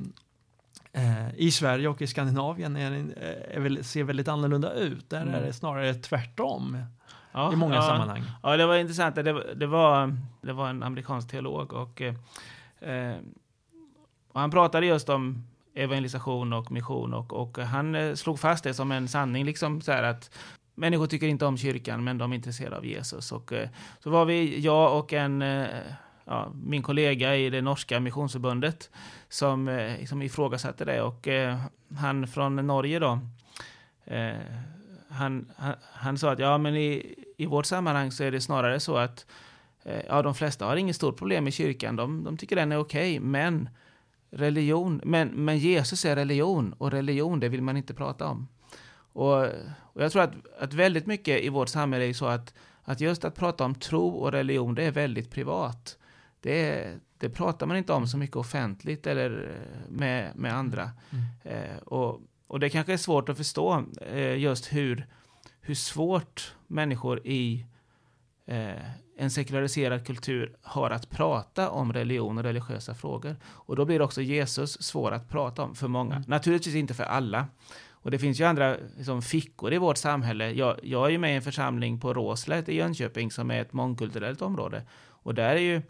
eh, 0.93 1.35
i 1.35 1.51
Sverige 1.51 1.87
och 1.87 2.01
i 2.01 2.07
Skandinavien 2.07 2.75
är, 2.75 2.91
är 3.51 3.59
väl, 3.59 3.83
ser 3.83 4.03
väldigt 4.03 4.27
annorlunda 4.27 4.73
ut. 4.73 5.09
Där 5.09 5.21
Mm. 5.21 5.33
är 5.33 5.41
det 5.41 5.53
snarare 5.53 5.93
tvärtom 5.93 6.77
Ja, 7.31 7.53
i 7.53 7.55
många 7.55 7.75
ja, 7.75 7.81
sammanhang. 7.81 8.23
Ja, 8.43 8.57
det 8.57 8.65
var 8.65 8.75
intressant. 8.75 9.15
Det, 9.15 9.33
var- 9.33 9.53
det, 9.55 9.67
var, 9.67 10.17
det 10.41 10.53
var 10.53 10.69
en 10.69 10.83
amerikansk 10.83 11.29
teolog 11.31 11.73
och, 11.73 12.01
eh, 12.01 12.15
eh, 12.81 13.15
och 14.33 14.39
han 14.39 14.51
pratade 14.51 14.85
just 14.85 15.09
om 15.09 15.43
evangelisation 15.75 16.53
och 16.53 16.71
mission 16.71 17.13
och, 17.13 17.33
och 17.33 17.57
han 17.57 17.95
eh, 17.95 18.13
slog 18.13 18.39
fast 18.39 18.63
det 18.63 18.73
som 18.73 18.91
en 18.91 19.07
sanning, 19.07 19.45
liksom 19.45 19.81
så 19.81 19.91
här 19.91 20.03
att 20.03 20.37
människor 20.75 21.07
tycker 21.07 21.27
inte 21.27 21.45
om 21.45 21.57
kyrkan, 21.57 22.03
men 22.03 22.17
de 22.17 22.31
är 22.31 22.35
intresserade 22.35 22.77
av 22.77 22.85
Jesus. 22.85 23.31
Och 23.31 23.53
eh, 23.53 23.69
så 23.99 24.09
var 24.09 24.25
vi, 24.25 24.59
jag 24.59 24.99
och 24.99 25.13
en 25.13 25.41
eh, 25.41 25.67
ja, 26.25 26.51
min 26.63 26.83
kollega 26.83 27.35
i 27.35 27.49
det 27.49 27.61
norska 27.61 27.99
missionsförbundet 27.99 28.89
som 29.29 29.67
eh, 29.67 29.97
liksom 29.99 30.21
ifrågasatte 30.21 30.85
det 30.85 31.01
och 31.01 31.27
eh, 31.27 31.57
han 31.97 32.27
från 32.27 32.55
Norge 32.55 32.99
då 32.99 33.19
eh, 34.05 34.33
han, 35.09 35.51
han, 35.55 35.75
han 35.93 36.17
sa 36.17 36.31
att 36.31 36.39
ja, 36.39 36.57
men 36.57 36.75
i, 36.75 37.15
i 37.37 37.45
vårt 37.45 37.65
sammanhang 37.65 38.11
så 38.11 38.23
är 38.23 38.31
det 38.31 38.41
snarare 38.41 38.79
så 38.79 38.97
att 38.97 39.25
eh, 39.83 40.01
ja, 40.07 40.21
de 40.21 40.35
flesta 40.35 40.65
har 40.65 40.75
inget 40.75 40.95
stort 40.95 41.17
problem 41.17 41.43
med 41.43 41.53
kyrkan. 41.53 41.95
De, 41.95 42.23
de 42.23 42.37
tycker 42.37 42.55
den 42.55 42.71
är 42.71 42.77
okej, 42.77 43.19
men 43.19 43.69
religion, 44.31 45.01
men, 45.03 45.27
men 45.27 45.57
Jesus 45.57 46.05
är 46.05 46.15
religion 46.15 46.73
och 46.77 46.91
religion, 46.91 47.39
det 47.39 47.49
vill 47.49 47.61
man 47.61 47.77
inte 47.77 47.93
prata 47.93 48.27
om. 48.27 48.47
Och, 49.13 49.41
och 49.93 50.03
jag 50.03 50.11
tror 50.11 50.21
att, 50.21 50.33
att 50.59 50.73
väldigt 50.73 51.05
mycket 51.05 51.41
i 51.41 51.49
vårt 51.49 51.69
samhälle 51.69 52.05
är 52.05 52.13
så 52.13 52.25
att, 52.25 52.53
att 52.83 53.01
just 53.01 53.25
att 53.25 53.35
prata 53.35 53.65
om 53.65 53.75
tro 53.75 54.07
och 54.07 54.31
religion, 54.31 54.75
det 54.75 54.83
är 54.83 54.91
väldigt 54.91 55.31
privat. 55.31 55.97
Det, 56.43 56.87
det 57.17 57.29
pratar 57.29 57.65
man 57.65 57.77
inte 57.77 57.93
om 57.93 58.07
så 58.07 58.17
mycket 58.17 58.35
offentligt 58.35 59.07
eller 59.07 59.43
eh, 59.43 59.91
med, 59.91 60.35
med 60.35 60.53
andra. 60.53 60.91
Mm. 61.09 61.25
Eh, 61.43 61.77
och, 61.77 62.21
och 62.47 62.59
det 62.59 62.69
kanske 62.69 62.93
är 62.93 62.97
svårt 62.97 63.29
att 63.29 63.37
förstå 63.37 63.85
eh, 64.01 64.37
just 64.37 64.73
hur, 64.73 65.07
hur 65.61 65.75
svårt 65.75 66.55
människor 66.67 67.27
i 67.27 67.65
eh, 68.45 68.71
en 69.17 69.31
sekulariserad 69.31 70.05
kultur 70.05 70.55
har 70.61 70.89
att 70.89 71.09
prata 71.09 71.69
om 71.69 71.93
religion 71.93 72.37
och 72.37 72.43
religiösa 72.43 72.95
frågor. 72.95 73.35
Och 73.45 73.75
då 73.75 73.85
blir 73.85 74.01
också 74.01 74.21
Jesus 74.21 74.81
svår 74.81 75.11
att 75.11 75.29
prata 75.29 75.63
om 75.63 75.75
för 75.75 75.87
många. 75.87 76.15
Mm. 76.15 76.25
Naturligtvis 76.27 76.75
inte 76.75 76.93
för 76.93 77.03
alla. 77.03 77.47
Och 77.91 78.11
det 78.11 78.19
finns 78.19 78.39
ju 78.39 78.43
andra 78.43 78.77
liksom, 78.97 79.21
fickor 79.21 79.73
i 79.73 79.77
vårt 79.77 79.97
samhälle. 79.97 80.51
Jag, 80.51 80.79
jag 80.83 81.05
är 81.05 81.09
ju 81.09 81.17
med 81.17 81.33
i 81.33 81.35
en 81.35 81.41
församling 81.41 81.99
på 81.99 82.13
Råslätt 82.13 82.69
i 82.69 82.75
Jönköping 82.75 83.31
som 83.31 83.51
är 83.51 83.61
ett 83.61 83.73
mångkulturellt 83.73 84.41
område. 84.41 84.83
Och 85.23 85.33
där 85.33 85.55
är 85.55 85.59
ju, 85.59 85.81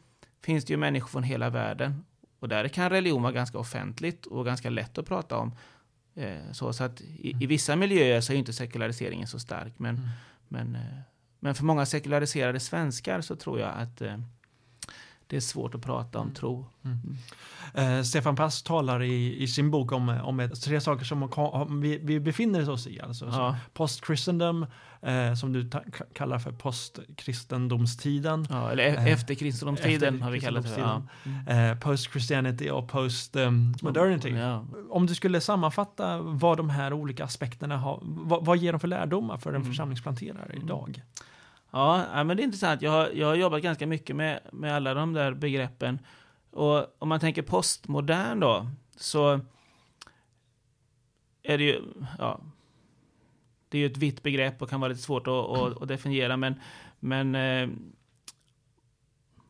finns 0.44 0.66
det 0.66 0.74
ju 0.74 0.78
människor 0.78 1.08
från 1.08 1.24
hela 1.24 1.50
världen. 1.50 2.06
Och 2.40 2.50
där 2.50 2.68
kan 2.68 2.90
religion 2.90 3.22
vara 3.22 3.32
ganska 3.32 3.58
offentligt 3.58 4.26
och 4.26 4.46
ganska 4.46 4.70
lätt 4.70 4.98
att 4.98 5.06
prata 5.06 5.38
om. 5.38 5.56
Eh, 6.16 6.52
så, 6.52 6.74
så 6.74 6.84
att 6.84 7.02
i, 7.02 7.36
i, 7.42 7.46
vissa 7.46 7.76
miljöer 7.76 8.22
så 8.22 8.34
är 8.34 8.38
inte 8.38 8.54
sekulariseringen 8.54 9.28
så 9.28 9.40
stark. 9.40 9.74
Men, 9.78 9.96
mm. 9.96 10.10
men, 10.48 10.76
eh, 10.76 11.00
men 11.40 11.56
för 11.56 11.64
många 11.64 11.86
sekulariserade 11.86 12.60
svenskar 12.60 13.22
så 13.22 13.36
tror 13.36 13.60
jag 13.60 13.70
att 13.76 14.02
eh, 14.02 14.18
det 15.28 15.36
är 15.36 15.42
svårt 15.42 15.76
att 15.76 15.82
prata 15.82 16.20
om 16.20 16.26
mm. 16.26 16.36
tro. 16.36 16.66
Mm. 16.84 17.00
Mm. 17.74 17.98
Eh, 17.98 18.04
Stefan 18.04 18.36
Pass 18.36 18.64
talar 18.64 19.04
i, 19.04 19.44
i 19.44 19.48
sin 19.48 19.72
bok 19.72 19.92
om, 19.92 20.10
om 20.10 20.50
tre 20.64 20.82
saker 20.82 21.06
som 21.06 21.82
vi, 21.82 21.98
vi 21.98 22.20
befinner 22.20 22.70
oss 22.70 22.88
i. 22.88 23.02
Alltså, 23.02 23.26
ja. 23.26 23.56
Post-Christendom, 23.74 24.66
eh, 25.02 25.34
som 25.34 25.54
du 25.54 25.70
kallar 26.14 26.40
för 26.40 26.52
post-kristendomstiden. 26.52 28.48
Ja, 28.50 28.72
eller 28.72 28.84
e- 28.84 28.96
eh, 28.96 29.08
efter 29.08 29.36
kristendomstiden 29.36 30.22
har 30.22 30.32
vi 30.32 30.40
kallat 30.40 30.64
det. 30.64 30.82
Ja. 30.82 31.02
Mm. 31.24 31.72
Eh, 31.72 31.80
Post-Christianity 31.80 32.70
och 32.70 32.88
post-modernity. 32.88 34.30
Um, 34.30 34.38
ja. 34.38 34.66
Om 34.90 35.06
du 35.06 35.16
skulle 35.16 35.42
sammanfatta 35.42 36.18
vad 36.22 36.58
de 36.58 36.70
här 36.70 36.94
olika 36.94 37.24
aspekterna 37.24 37.78
har, 37.78 38.00
vad, 38.02 38.46
vad 38.46 38.58
ger 38.58 38.72
de 38.72 38.80
för 38.80 38.88
lärdomar 38.88 39.38
för 39.38 39.50
en 39.50 39.56
mm. 39.56 39.68
församlingsplanterare 39.68 40.54
idag? 40.54 41.02
Ja, 41.74 42.24
men 42.24 42.38
det 42.38 42.44
är 42.44 42.46
intressant. 42.46 42.82
Jag 42.82 42.92
har, 42.92 43.10
jag 43.10 43.28
har 43.28 43.36
jobbat 43.36 43.62
ganska 43.62 43.88
mycket 43.88 44.16
med, 44.16 44.40
med 44.52 44.76
alla 44.76 44.94
de 44.94 45.14
där 45.14 45.34
begreppen. 45.34 46.00
Och 46.52 46.96
om 47.00 47.10
man 47.10 47.20
tänker 47.20 47.42
postmodern 47.42 48.40
då, 48.40 48.68
så 48.96 49.40
är 51.44 51.58
det 51.58 51.64
ju, 51.64 51.82
ja, 52.20 52.40
det 53.70 53.78
är 53.78 53.80
ju 53.80 53.86
ett 53.86 53.98
vitt 53.98 54.24
begrepp 54.24 54.62
och 54.62 54.70
kan 54.70 54.82
vara 54.82 54.90
lite 54.90 55.02
svårt 55.02 55.28
att, 55.28 55.34
att, 55.34 55.82
att 55.82 55.88
definiera, 55.88 56.38
men, 56.38 56.56
men 57.00 57.36
eh, 57.36 57.70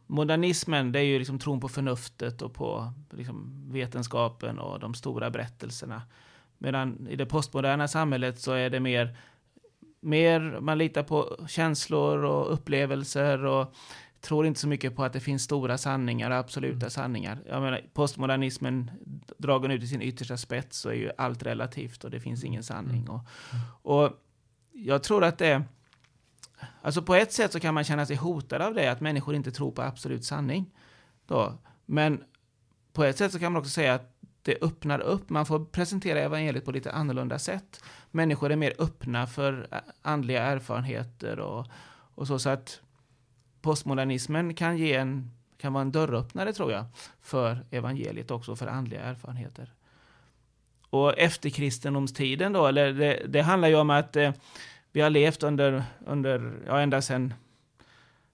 modernismen, 0.08 0.92
det 0.92 1.00
är 1.00 1.04
ju 1.04 1.20
liksom 1.20 1.40
tron 1.40 1.60
på 1.60 1.70
förnuftet 1.70 2.42
och 2.42 2.54
på 2.54 2.94
liksom, 3.12 3.66
vetenskapen 3.72 4.60
och 4.60 4.80
de 4.80 4.94
stora 4.94 5.30
berättelserna. 5.30 6.02
Medan 6.58 7.08
i 7.08 7.16
det 7.16 7.26
postmoderna 7.26 7.88
samhället 7.88 8.40
så 8.40 8.52
är 8.52 8.70
det 8.70 8.80
mer 8.80 9.18
mer, 10.04 10.60
man 10.62 10.78
litar 10.78 11.04
på 11.04 11.46
känslor 11.48 12.24
och 12.24 12.54
upplevelser 12.54 13.46
och 13.46 13.74
tror 14.22 14.46
inte 14.46 14.60
så 14.60 14.68
mycket 14.68 14.96
på 14.96 15.04
att 15.04 15.14
det 15.14 15.20
finns 15.20 15.44
stora 15.44 15.78
sanningar 15.78 16.32
och 16.32 16.38
absoluta 16.38 16.76
mm. 16.78 16.90
sanningar. 16.90 17.40
Jag 17.50 17.62
menar, 17.62 17.82
postmodernismen, 17.94 18.92
dragen 19.38 19.72
ut 19.72 19.84
i 19.84 19.88
sin 19.88 20.02
yttersta 20.02 20.38
spets, 20.38 20.78
så 20.78 20.90
är 20.90 20.94
ju 20.94 21.12
allt 21.18 21.44
relativt 21.44 22.04
och 22.04 22.12
det 22.12 22.20
finns 22.20 22.44
ingen 22.44 22.64
sanning. 22.64 23.10
Och, 23.10 23.22
och 23.82 24.12
jag 24.72 25.04
tror 25.04 25.24
att 25.24 25.38
det... 25.38 25.64
Alltså 26.82 27.02
på 27.02 27.16
ett 27.16 27.34
sätt 27.34 27.52
så 27.52 27.60
kan 27.60 27.74
man 27.74 27.84
känna 27.84 28.06
sig 28.06 28.16
hotad 28.16 28.62
av 28.62 28.74
det, 28.74 28.92
att 28.92 29.02
människor 29.02 29.36
inte 29.36 29.52
tror 29.52 29.72
på 29.72 29.82
absolut 29.82 30.26
sanning. 30.26 30.72
Då. 31.28 31.58
Men 31.86 32.24
på 32.94 33.04
ett 33.04 33.18
sätt 33.18 33.32
så 33.32 33.40
kan 33.40 33.52
man 33.52 33.60
också 33.60 33.72
säga 33.72 33.94
att 33.94 34.13
det 34.44 34.58
öppnar 34.62 35.00
upp, 35.00 35.30
man 35.30 35.46
får 35.46 35.66
presentera 35.66 36.20
evangeliet 36.20 36.66
på 36.66 36.72
lite 36.72 36.92
annorlunda 36.92 37.40
sätt. 37.40 37.84
Människor 38.12 38.52
är 38.52 38.56
mer 38.56 38.74
öppna 38.80 39.28
för 39.28 39.68
andliga 40.02 40.44
erfarenheter 40.44 41.40
och, 41.40 41.68
och 42.16 42.28
så, 42.28 42.40
så 42.40 42.50
att 42.50 42.82
postmodernismen 43.62 44.54
kan 44.54 44.78
ge 44.78 44.94
en 44.94 45.32
kan 45.58 45.74
vara 45.74 45.82
en 45.82 45.92
dörröppnare 45.92 46.54
tror 46.54 46.72
jag 46.72 46.86
för 47.22 47.66
evangeliet 47.72 48.32
också, 48.32 48.56
för 48.56 48.68
andliga 48.68 49.02
erfarenheter. 49.02 49.74
Och 50.90 51.20
efterkristendomstiden 51.20 52.54
då, 52.54 52.68
eller 52.68 52.94
det, 52.94 53.26
det 53.28 53.42
handlar 53.42 53.68
ju 53.68 53.76
om 53.76 53.90
att 53.90 54.16
eh, 54.16 54.32
vi 54.92 55.02
har 55.02 55.10
levt 55.10 55.44
under, 55.44 55.84
under 56.06 56.54
ja, 56.68 56.80
ända 56.80 57.02
sedan 57.02 57.34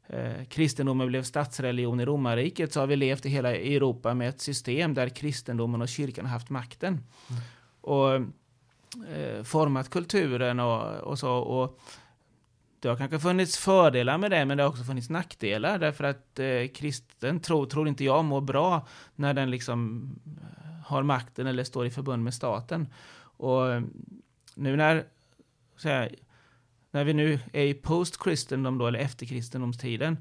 eh, 0.09 0.45
kristendomen 0.49 1.07
blev 1.07 1.23
statsreligion 1.23 1.99
i 1.99 2.05
romarriket 2.05 2.73
så 2.73 2.79
har 2.79 2.87
vi 2.87 2.95
levt 2.95 3.25
i 3.25 3.29
hela 3.29 3.55
Europa 3.55 4.13
med 4.13 4.29
ett 4.29 4.41
system 4.41 4.93
där 4.93 5.09
kristendomen 5.09 5.81
och 5.81 5.89
kyrkan 5.89 6.25
har 6.25 6.31
haft 6.31 6.49
makten. 6.49 6.93
Mm. 6.93 7.41
Och 7.81 8.13
eh, 9.15 9.43
format 9.43 9.89
kulturen 9.89 10.59
och, 10.59 10.97
och 10.97 11.19
så. 11.19 11.31
Och 11.31 11.79
det 12.79 12.89
har 12.89 12.95
kanske 12.95 13.19
funnits 13.19 13.57
fördelar 13.57 14.17
med 14.17 14.31
det, 14.31 14.45
men 14.45 14.57
det 14.57 14.63
har 14.63 14.69
också 14.69 14.83
funnits 14.83 15.09
nackdelar 15.09 15.79
därför 15.79 16.03
att 16.03 16.39
eh, 16.39 16.67
kristen 16.73 17.39
tro, 17.39 17.65
tror 17.65 17.87
inte 17.87 18.03
jag, 18.03 18.25
mår 18.25 18.41
bra 18.41 18.87
när 19.15 19.33
den 19.33 19.51
liksom 19.51 20.09
eh, 20.41 20.85
har 20.85 21.03
makten 21.03 21.47
eller 21.47 21.63
står 21.63 21.85
i 21.85 21.89
förbund 21.89 22.23
med 22.23 22.33
staten. 22.33 22.87
Och 23.21 23.71
eh, 23.71 23.81
nu 24.55 24.75
när 24.75 25.05
så 25.77 25.89
här, 25.89 26.15
när 26.91 27.03
vi 27.03 27.13
nu 27.13 27.39
är 27.53 27.63
i 27.63 27.73
post-kristendom 27.73 28.77
då, 28.77 28.87
eller 28.87 28.99
efter 28.99 29.25
kristendomstiden, 29.25 30.17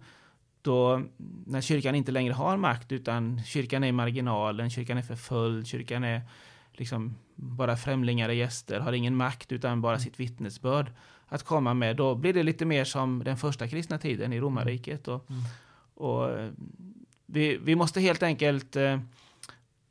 då 0.62 1.02
när 1.46 1.60
kyrkan 1.60 1.94
inte 1.94 2.12
längre 2.12 2.32
har 2.32 2.56
makt, 2.56 2.92
utan 2.92 3.42
kyrkan 3.44 3.84
är 3.84 3.88
i 3.88 3.92
marginalen, 3.92 4.70
kyrkan 4.70 4.98
är 4.98 5.02
förföljd, 5.02 5.66
kyrkan 5.66 6.04
är 6.04 6.22
liksom 6.72 7.14
bara 7.34 7.76
främlingar 7.76 8.28
och 8.28 8.34
gäster, 8.34 8.80
har 8.80 8.92
ingen 8.92 9.16
makt 9.16 9.52
utan 9.52 9.80
bara 9.80 9.98
sitt 9.98 10.20
vittnesbörd 10.20 10.92
att 11.26 11.42
komma 11.42 11.74
med, 11.74 11.96
då 11.96 12.14
blir 12.14 12.32
det 12.32 12.42
lite 12.42 12.64
mer 12.64 12.84
som 12.84 13.24
den 13.24 13.36
första 13.36 13.68
kristna 13.68 13.98
tiden 13.98 14.32
i 14.32 14.40
romarriket. 14.40 15.08
Och, 15.08 15.30
mm. 15.30 15.42
och 15.94 16.30
vi, 17.26 17.56
vi 17.56 17.74
måste 17.74 18.00
helt 18.00 18.22
enkelt 18.22 18.76
eh, 18.76 19.00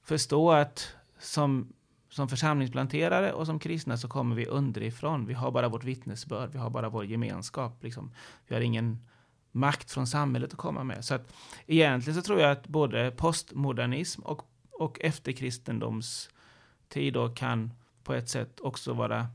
förstå 0.04 0.52
att 0.52 0.96
som 1.20 1.74
som 2.18 2.30
församlingsplanterare 2.30 3.34
och 3.34 3.46
som 3.46 3.60
kristna 3.60 3.98
så 3.98 4.08
kommer 4.08 4.36
vi 4.36 4.46
underifrån. 4.46 5.26
Vi 5.26 5.34
har 5.34 5.52
bara 5.52 5.70
vårt 5.70 5.84
vittnesbörd, 5.84 6.50
vi 6.52 6.58
har 6.58 6.70
bara 6.70 6.90
vår 6.90 7.06
gemenskap. 7.06 7.84
Liksom. 7.84 8.12
Vi 8.48 8.56
har 8.56 8.62
ingen 8.62 9.08
makt 9.52 9.92
från 9.92 10.08
samhället 10.08 10.54
att 10.54 10.60
komma 10.60 10.84
med. 10.84 11.06
Så 11.06 11.16
att 11.16 11.34
egentligen 11.68 12.16
så 12.16 12.22
tror 12.26 12.40
jag 12.40 12.52
att 12.52 12.68
både 12.68 13.12
postmodernism 13.12 14.22
och, 14.22 14.42
och 14.72 15.02
efterkristendomstid 15.02 17.14
då 17.14 17.30
kan 17.30 17.74
på 18.04 18.14
ett 18.14 18.30
sätt 18.30 18.60
också 18.60 18.94
vara 18.94 19.28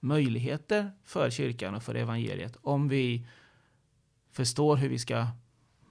möjligheter 0.00 0.92
för 1.04 1.30
kyrkan 1.30 1.74
och 1.74 1.82
för 1.82 1.94
evangeliet 1.94 2.56
om 2.62 2.88
vi 2.88 3.26
förstår 4.32 4.76
hur 4.76 4.88
vi 4.88 4.98
ska 4.98 5.26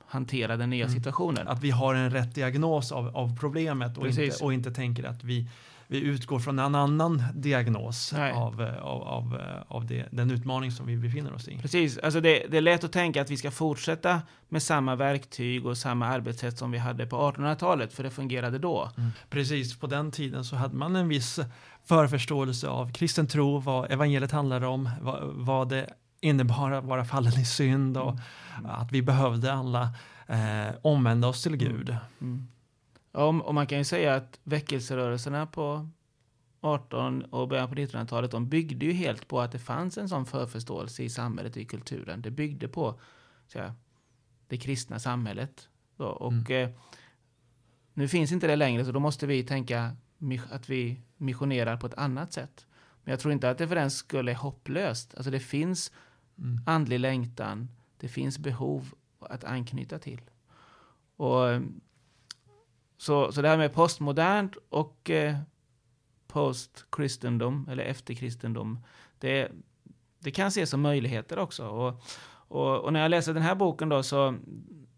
hantera 0.06 0.58
den 0.58 0.70
nya 0.70 0.86
mm. 0.86 0.96
situationen. 0.96 1.48
Att 1.48 1.64
vi 1.64 1.72
har 1.72 1.96
en 1.96 2.10
rätt 2.10 2.36
diagnos 2.36 2.92
av, 2.92 3.18
av 3.18 3.40
problemet 3.40 3.98
och 3.98 4.08
inte, 4.08 4.44
och 4.44 4.54
inte 4.54 4.72
tänker 4.72 5.04
att 5.04 5.24
vi 5.24 5.48
vi 5.92 6.00
utgår 6.00 6.40
från 6.40 6.60
en 6.60 6.76
annan 6.76 7.24
diagnos 7.36 8.14
av, 8.14 8.62
eh, 8.62 8.84
av, 8.84 9.04
av, 9.04 9.40
eh, 9.40 9.62
av 9.68 9.86
det, 9.86 10.08
den 10.12 10.32
utmaning 10.32 10.72
som 10.72 10.86
vi 10.86 10.98
befinner 10.98 11.34
oss 11.34 11.48
i. 11.48 11.58
Precis, 11.58 11.98
alltså 11.98 12.22
det, 12.22 12.46
det 12.50 12.58
är 12.58 12.62
lätt 12.62 12.84
att 12.84 12.92
tänka 12.92 13.22
att 13.22 13.30
vi 13.30 13.38
ska 13.38 13.52
fortsätta 13.52 14.22
med 14.50 14.64
samma 14.64 14.96
verktyg 14.96 15.66
och 15.66 15.78
samma 15.78 16.08
arbetssätt 16.08 16.58
som 16.58 16.72
vi 16.72 16.78
hade 16.78 17.06
på 17.06 17.32
1800-talet, 17.32 17.94
för 17.94 18.04
det 18.04 18.10
fungerade 18.10 18.60
då. 18.60 18.92
Mm. 18.98 19.10
Precis, 19.30 19.80
på 19.80 19.88
den 19.88 20.12
tiden 20.12 20.46
så 20.46 20.56
hade 20.56 20.76
man 20.76 20.96
en 20.96 21.08
viss 21.08 21.40
förförståelse 21.86 22.68
av 22.68 22.94
kristen 22.94 23.28
tro, 23.28 23.60
vad 23.60 23.92
evangeliet 23.92 24.32
handlade 24.32 24.68
om, 24.68 24.90
vad, 25.02 25.20
vad 25.24 25.70
det 25.70 25.90
innebar 26.22 26.72
att 26.72 26.86
vara 26.86 27.06
fallen 27.06 27.34
i 27.34 27.46
synd 27.46 27.98
och 27.98 28.18
mm. 28.60 28.72
att 28.72 28.92
vi 28.92 29.02
behövde 29.02 29.54
alla 29.54 29.90
eh, 30.28 30.76
omvända 30.82 31.28
oss 31.28 31.44
till 31.44 31.56
Gud. 31.56 31.96
Mm. 32.22 32.48
Ja, 33.12 33.28
och 33.28 33.54
man 33.56 33.68
kan 33.68 33.78
ju 33.78 33.84
säga 33.84 34.16
att 34.16 34.40
väckelserörelserna 34.44 35.46
på 35.46 35.90
18 36.62 37.22
och 37.22 37.48
början 37.48 37.70
på 37.70 37.76
1900-talet, 37.76 38.32
de 38.32 38.50
byggde 38.50 38.86
ju 38.86 38.92
helt 38.92 39.28
på 39.28 39.42
att 39.42 39.52
det 39.52 39.60
fanns 39.60 39.98
en 39.98 40.10
sån 40.10 40.26
förförståelse 40.26 41.04
i 41.04 41.10
samhället, 41.10 41.58
i 41.58 41.66
kulturen. 41.66 42.22
Det 42.22 42.32
byggde 42.32 42.68
på 42.68 43.00
säga, 43.48 43.76
det 44.48 44.58
kristna 44.58 45.00
samhället. 45.00 45.70
Då. 45.98 46.06
Och 46.06 46.32
mm. 46.32 46.70
eh, 46.70 46.76
nu 47.94 48.08
finns 48.08 48.32
inte 48.32 48.48
det 48.48 48.56
längre, 48.56 48.86
så 48.86 48.92
då 48.92 49.00
måste 49.00 49.28
vi 49.28 49.44
tänka 49.44 49.96
att 50.52 50.70
vi 50.70 51.02
missionerar 51.18 51.78
på 51.78 51.88
ett 51.88 51.98
annat 51.98 52.34
sätt. 52.34 52.66
Men 53.04 53.12
jag 53.12 53.20
tror 53.20 53.34
inte 53.34 53.50
att 53.50 53.58
det 53.58 53.68
för 53.68 53.76
den 53.76 53.92
skull 53.92 54.28
är 54.28 54.36
hopplöst. 54.36 55.16
Alltså 55.16 55.32
det 55.32 55.40
finns 55.40 55.92
mm. 56.38 56.60
andlig 56.66 57.00
längtan, 57.00 57.70
det 57.98 58.08
finns 58.08 58.40
behov 58.40 58.94
att 59.20 59.44
anknyta 59.44 60.00
till. 60.00 60.22
Och 61.16 61.62
så, 63.02 63.32
så 63.32 63.42
det 63.42 63.48
här 63.48 63.58
med 63.58 63.74
postmodernt 63.74 64.56
och 64.70 65.10
eh, 65.10 65.38
post-kristendom, 66.28 67.68
eller 67.72 67.84
efterkristendom, 67.84 68.80
det, 69.20 69.52
det 70.20 70.32
kan 70.32 70.48
ses 70.48 70.70
som 70.70 70.82
möjligheter 70.82 71.40
också. 71.40 71.68
Och, 71.68 72.04
och, 72.48 72.80
och, 72.80 72.94
när 72.94 73.02
jag 73.02 73.12
läser 73.12 73.34
den 73.34 73.44
här 73.44 73.56
boken 73.56 73.90
då, 73.90 74.04
så 74.04 74.36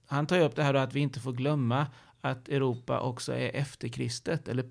han 0.08 0.28
tar 0.28 0.36
ju 0.36 0.44
upp 0.44 0.56
det 0.56 0.63
här 0.63 0.74
då 0.74 0.80
att 0.80 0.94
vi 0.94 1.00
inte 1.00 1.20
får 1.20 1.32
glömma 1.32 1.88
att 2.22 2.50
Europa 2.50 3.00
också 3.00 3.34
är 3.34 3.56
efterkristet, 3.56 4.48
eller 4.48 4.63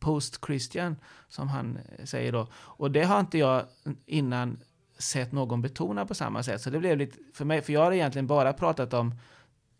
post-christian, 0.00 0.96
som 1.28 1.48
han 1.48 1.78
säger 2.04 2.32
då. 2.32 2.48
Och 2.54 2.90
det 2.90 3.02
har 3.02 3.20
inte 3.20 3.38
jag 3.38 3.64
innan 4.06 4.60
sett 4.98 5.32
någon 5.32 5.62
betona 5.62 6.06
på 6.06 6.14
samma 6.14 6.42
sätt. 6.42 6.60
Så 6.60 6.70
det 6.70 6.78
blev 6.78 6.98
lite, 6.98 7.18
för 7.34 7.44
mig, 7.44 7.62
för 7.62 7.72
jag 7.72 7.80
har 7.80 7.92
egentligen 7.92 8.26
bara 8.26 8.52
pratat 8.52 8.94
om 8.94 9.14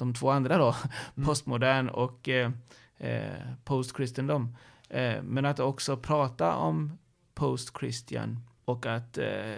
de 0.00 0.14
två 0.14 0.30
andra 0.30 0.58
då, 0.58 0.74
mm. 1.16 1.26
postmodern 1.26 1.88
och 1.88 2.28
eh, 2.28 2.50
eh, 2.98 3.54
post-kristendom. 3.64 4.56
Eh, 4.88 5.22
men 5.22 5.44
att 5.44 5.60
också 5.60 5.96
prata 5.96 6.54
om 6.54 6.98
post-christian 7.34 8.38
och 8.64 8.86
att, 8.86 9.18
eh, 9.18 9.54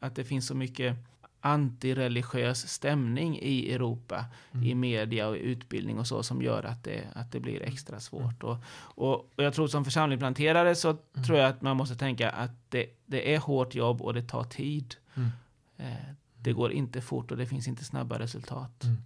att 0.00 0.14
det 0.14 0.24
finns 0.24 0.46
så 0.46 0.54
mycket 0.54 0.96
antireligiös 1.40 2.68
stämning 2.68 3.38
i 3.38 3.74
Europa 3.74 4.24
mm. 4.52 4.66
i 4.66 4.74
media 4.74 5.28
och 5.28 5.36
utbildning 5.36 5.98
och 5.98 6.06
så 6.06 6.22
som 6.22 6.42
gör 6.42 6.62
att 6.62 6.84
det, 6.84 7.04
att 7.14 7.32
det 7.32 7.40
blir 7.40 7.62
extra 7.62 8.00
svårt. 8.00 8.42
Mm. 8.42 8.54
Och, 8.54 8.58
och, 8.78 9.14
och, 9.14 9.44
jag 9.44 9.54
tror 9.54 9.66
som 9.66 9.84
församlingsplanterare 9.84 10.74
så 10.74 10.88
mm. 10.88 11.24
tror 11.26 11.38
jag 11.38 11.48
att 11.48 11.62
man 11.62 11.76
måste 11.76 11.96
tänka 11.96 12.30
att 12.30 12.70
det, 12.70 12.86
det 13.06 13.34
är 13.34 13.38
hårt 13.38 13.74
jobb 13.74 14.02
och 14.02 14.14
det 14.14 14.22
tar 14.22 14.44
tid. 14.44 14.94
Mm. 15.14 15.30
Eh, 15.76 16.12
det 16.46 16.52
går 16.52 16.72
inte 16.72 17.00
fort 17.00 17.30
och 17.30 17.36
det 17.36 17.46
finns 17.46 17.68
inte 17.68 17.84
snabba 17.84 18.18
resultat. 18.18 18.84
Mm. 18.84 18.96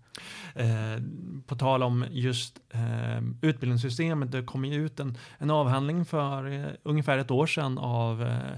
Eh, 0.54 1.02
på 1.46 1.56
tal 1.56 1.82
om 1.82 2.04
just 2.10 2.60
eh, 2.70 3.22
utbildningssystemet, 3.42 4.32
det 4.32 4.42
kom 4.42 4.64
ju 4.64 4.86
ut 4.86 5.00
en, 5.00 5.18
en 5.38 5.50
avhandling 5.50 6.04
för 6.04 6.52
eh, 6.52 6.70
ungefär 6.82 7.18
ett 7.18 7.30
år 7.30 7.46
sedan 7.46 7.78
av 7.78 8.22
eh, 8.22 8.52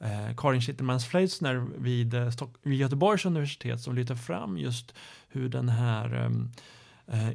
eh 0.00 0.36
Karin 0.36 0.60
Schittermans 0.60 1.06
Fleitzner 1.06 1.66
vid, 1.78 2.14
eh, 2.14 2.30
vid 2.62 2.78
Göteborgs 2.78 3.24
universitet 3.26 3.80
som 3.80 3.94
lyfter 3.94 4.14
fram 4.14 4.58
just 4.58 4.94
hur 5.28 5.48
den 5.48 5.68
här 5.68 6.24
eh, 6.24 6.30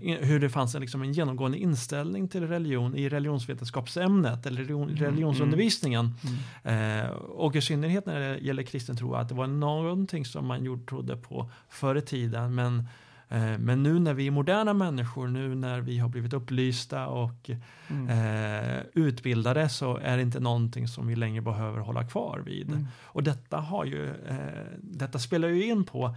hur 0.01 0.39
det 0.39 0.49
fanns 0.49 0.75
en, 0.75 0.81
liksom 0.81 1.01
en 1.01 1.13
genomgående 1.13 1.57
inställning 1.57 2.27
till 2.27 2.47
religion 2.47 2.95
i 2.95 3.09
religionsvetenskapsämnet 3.09 4.45
eller 4.45 4.57
religion, 4.57 4.89
mm, 4.89 5.03
religionsundervisningen. 5.03 6.15
Mm, 6.23 6.37
mm. 6.63 7.05
Eh, 7.05 7.11
och 7.15 7.55
i 7.55 7.61
synnerhet 7.61 8.05
när 8.05 8.19
det 8.19 8.37
gäller 8.37 8.63
kristen 8.63 8.97
tro, 8.97 9.15
att 9.15 9.29
det 9.29 9.35
var 9.35 9.47
någonting 9.47 10.25
som 10.25 10.45
man 10.45 10.63
gjorde, 10.63 10.85
trodde 10.85 11.17
på 11.17 11.49
förr 11.69 11.95
i 11.95 12.01
tiden 12.01 12.55
men 12.55 12.87
Eh, 13.33 13.57
men 13.57 13.83
nu 13.83 13.99
när 13.99 14.13
vi 14.13 14.27
är 14.27 14.31
moderna 14.31 14.73
människor, 14.73 15.27
nu 15.27 15.55
när 15.55 15.81
vi 15.81 15.97
har 15.97 16.09
blivit 16.09 16.33
upplysta 16.33 17.07
och 17.07 17.49
mm. 17.87 18.09
eh, 18.09 18.83
utbildade 18.93 19.69
så 19.69 19.97
är 19.97 20.17
det 20.17 20.23
inte 20.23 20.39
någonting 20.39 20.87
som 20.87 21.07
vi 21.07 21.15
längre 21.15 21.41
behöver 21.41 21.79
hålla 21.79 22.03
kvar 22.07 22.43
vid. 22.45 22.69
Mm. 22.69 22.87
Och 23.03 23.23
detta, 23.23 23.57
har 23.57 23.85
ju, 23.85 24.09
eh, 24.09 24.37
detta 24.77 25.19
spelar 25.19 25.47
ju 25.47 25.65
in 25.65 25.83
på 25.83 26.15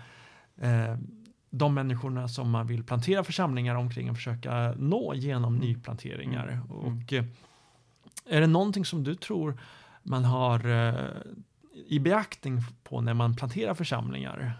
eh, 0.56 0.96
de 1.58 1.74
människorna 1.74 2.28
som 2.28 2.50
man 2.50 2.66
vill 2.66 2.84
plantera 2.84 3.24
församlingar 3.24 3.74
omkring 3.74 4.10
och 4.10 4.16
försöka 4.16 4.74
nå 4.78 5.14
genom 5.14 5.54
mm. 5.54 5.68
nyplanteringar. 5.68 6.48
Mm. 6.48 6.70
Och 6.70 7.12
eh, 7.12 7.24
är 8.28 8.40
det 8.40 8.46
någonting 8.46 8.84
som 8.84 9.04
du 9.04 9.14
tror 9.14 9.60
man 10.02 10.24
har 10.24 10.66
eh, 10.70 10.94
i 11.88 11.98
beaktning 11.98 12.60
på 12.82 13.00
när 13.00 13.14
man 13.14 13.36
planterar 13.36 13.74
församlingar? 13.74 14.52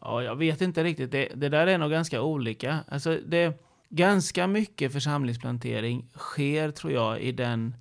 Ja, 0.00 0.22
jag 0.22 0.36
vet 0.36 0.60
inte 0.60 0.84
riktigt. 0.84 1.12
Det, 1.12 1.28
det 1.34 1.48
där 1.48 1.66
är 1.66 1.78
nog 1.78 1.90
ganska 1.90 2.22
olika. 2.22 2.84
Alltså, 2.88 3.18
det, 3.26 3.66
ganska 3.88 4.46
mycket 4.46 4.92
församlingsplantering 4.92 6.08
sker, 6.14 6.70
tror 6.70 6.92
jag, 6.92 7.20
i 7.20 7.32
den 7.32 7.74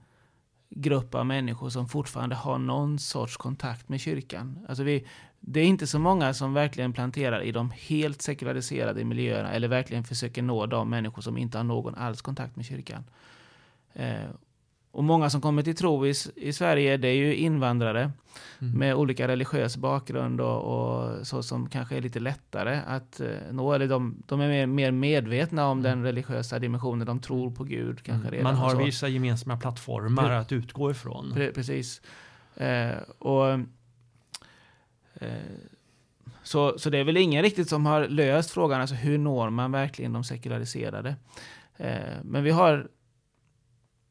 grupp 0.70 1.15
av 1.15 1.26
människor 1.26 1.70
som 1.70 1.88
fortfarande 1.88 2.36
har 2.36 2.58
någon 2.58 3.00
sorts 3.00 3.38
kontakt 3.38 3.89
med 3.89 4.02
kyrkan. 4.02 4.65
Alltså 4.68 4.84
vi, 4.84 5.08
det 5.48 5.60
är 5.60 5.66
inte 5.66 5.88
så 5.88 6.00
många 6.00 6.34
som 6.34 6.54
verkligen 6.54 6.94
planterar 6.94 7.42
i 7.42 7.52
de 7.52 7.72
helt 7.72 8.22
sekulariserade 8.22 9.04
miljöerna 9.04 9.52
eller 9.52 9.68
verkligen 9.68 10.04
försöker 10.04 10.42
nå 10.42 10.66
de 10.66 10.90
människor 10.90 11.22
som 11.22 11.38
inte 11.38 11.58
har 11.58 11.64
någon 11.64 11.96
alls 11.96 12.22
kontakt 12.22 12.56
med 12.56 12.66
kyrkan. 12.66 13.04
Eh, 13.94 14.30
och 14.92 15.04
många 15.04 15.30
som 15.30 15.42
kommer 15.42 15.64
till 15.64 15.76
tro 15.76 16.08
i, 16.08 16.14
i 16.36 16.54
Sverige, 16.54 16.98
det 16.98 17.08
är 17.08 17.16
ju 17.16 17.36
invandrare 17.36 18.12
mm. 18.62 18.78
med 18.78 18.96
olika 18.96 19.28
religiös 19.28 19.78
bakgrund 19.78 20.42
och, 20.42 20.62
och, 20.62 21.28
så 21.28 21.44
som 21.44 21.70
kanske 21.70 21.98
är 21.98 22.02
lite 22.02 22.20
lättare 22.20 22.80
att 22.88 23.22
uh, 23.22 23.28
nå. 23.52 23.74
Eller 23.74 23.88
de, 23.88 24.24
de 24.26 24.42
är 24.42 24.48
mer, 24.48 24.68
mer 24.68 24.92
medvetna 24.92 25.68
om 25.68 25.80
mm. 25.80 25.84
den 25.92 26.04
religiösa 26.04 26.60
dimensionen, 26.60 27.08
de 27.08 27.20
tror 27.20 27.52
på 27.52 27.64
Gud 27.64 28.04
kanske 28.04 28.28
mm. 28.28 28.44
Man 28.44 28.56
har 28.56 28.76
vissa 28.76 29.08
gemensamma 29.08 29.58
plattformar 29.58 30.28
Pre 30.28 30.40
att 30.40 30.52
utgå 30.52 30.92
ifrån. 30.92 31.32
Pre 31.34 31.52
precis. 31.52 32.02
Uh, 32.62 32.98
och 33.20 33.60
så, 36.43 36.80
så 36.80 36.89
det 36.89 36.97
är 36.97 37.04
väl 37.04 37.17
ingen 37.17 37.43
riktigt 37.43 37.69
som 37.69 37.86
har 37.86 38.08
löst 38.08 38.51
frågan, 38.51 38.82
alltså 38.82 38.95
hur 38.95 39.17
når 39.17 39.49
man 39.49 39.71
verkligen 39.71 40.13
de 40.13 40.23
sekulariserade? 40.23 41.15
men 42.23 42.43
vi 42.43 42.51
har 42.51 42.88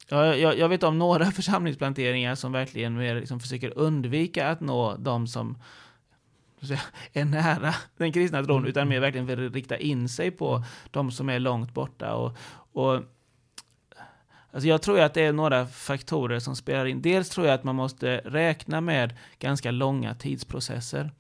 Ja, 0.08 0.36
jag, 0.36 0.58
jag, 0.58 0.68
vet 0.68 0.82
om 0.82 0.98
några 0.98 1.24
församlingsplanteringar 1.30 2.34
som 2.34 2.52
verkligen 2.52 2.96
mer 2.96 3.14
liksom 3.14 3.40
försöker 3.40 3.78
undvika 3.78 4.48
att 4.48 4.60
nå 4.60 4.96
de 4.96 5.26
som 5.26 5.58
är 7.12 7.24
nära 7.24 7.74
den 7.96 8.12
kristna 8.12 8.44
tron, 8.44 8.58
mm. 8.58 8.70
utan 8.70 8.88
mer 8.88 9.00
verkligen 9.00 9.26
vill 9.26 9.52
rikta 9.52 9.76
in 9.76 10.08
sig 10.08 10.30
på 10.30 10.64
de 10.90 11.10
som 11.10 11.28
är 11.28 11.38
långt 11.38 11.74
borta. 11.74 12.14
Och, 12.14 12.36
och, 12.72 13.02
alltså 14.54 14.68
jag 14.68 14.82
tror 14.82 15.00
att 15.00 15.14
det 15.14 15.22
är 15.22 15.32
några 15.32 15.66
faktorer 15.66 16.38
som 16.38 16.56
spelar 16.56 16.86
in. 16.86 17.02
Dels 17.02 17.28
tror 17.28 17.46
jag 17.46 17.54
att 17.54 17.64
man 17.64 17.74
måste 17.74 18.16
räkna 18.24 18.80
med 18.80 19.14
ganska 19.38 19.70
långa 19.70 20.14
tidsprocesser. 20.14 21.10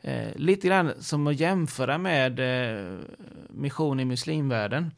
Eh, 0.00 0.36
lite 0.36 0.66
grann 0.68 0.92
som 1.00 1.26
att 1.26 1.40
jämföra 1.40 1.98
med 1.98 2.40
eh, 2.40 2.98
mission 3.48 4.00
i 4.00 4.04
muslimvärlden 4.04 4.90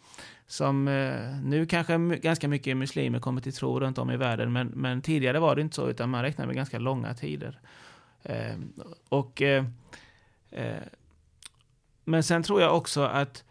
som 0.47 0.89
eh, 0.89 1.41
nu 1.43 1.67
kanske 1.67 1.97
ganska 1.99 2.49
mycket 2.49 2.77
muslimer 2.77 3.19
kommer 3.19 3.41
till 3.41 3.53
tro 3.53 3.81
runt 3.81 3.99
om 3.99 4.11
i 4.11 4.17
världen, 4.17 4.53
men, 4.53 4.67
men 4.67 5.03
tidigare 5.03 5.39
var 5.39 5.57
det 5.57 5.63
inte 5.63 5.75
så, 5.75 5.89
utan 5.89 6.11
man 6.11 6.23
räknade 6.23 6.47
med 6.47 6.57
ganska 6.57 6.79
långa 6.79 7.15
tider. 7.15 7.61
Eh, 8.23 8.57
och, 9.09 9.43
eh, 9.43 9.65
eh 10.51 10.83
men 12.05 12.23
sen 12.23 12.43
tror 12.43 12.61
jag 12.61 12.77
också 12.77 13.03
att 13.03 13.45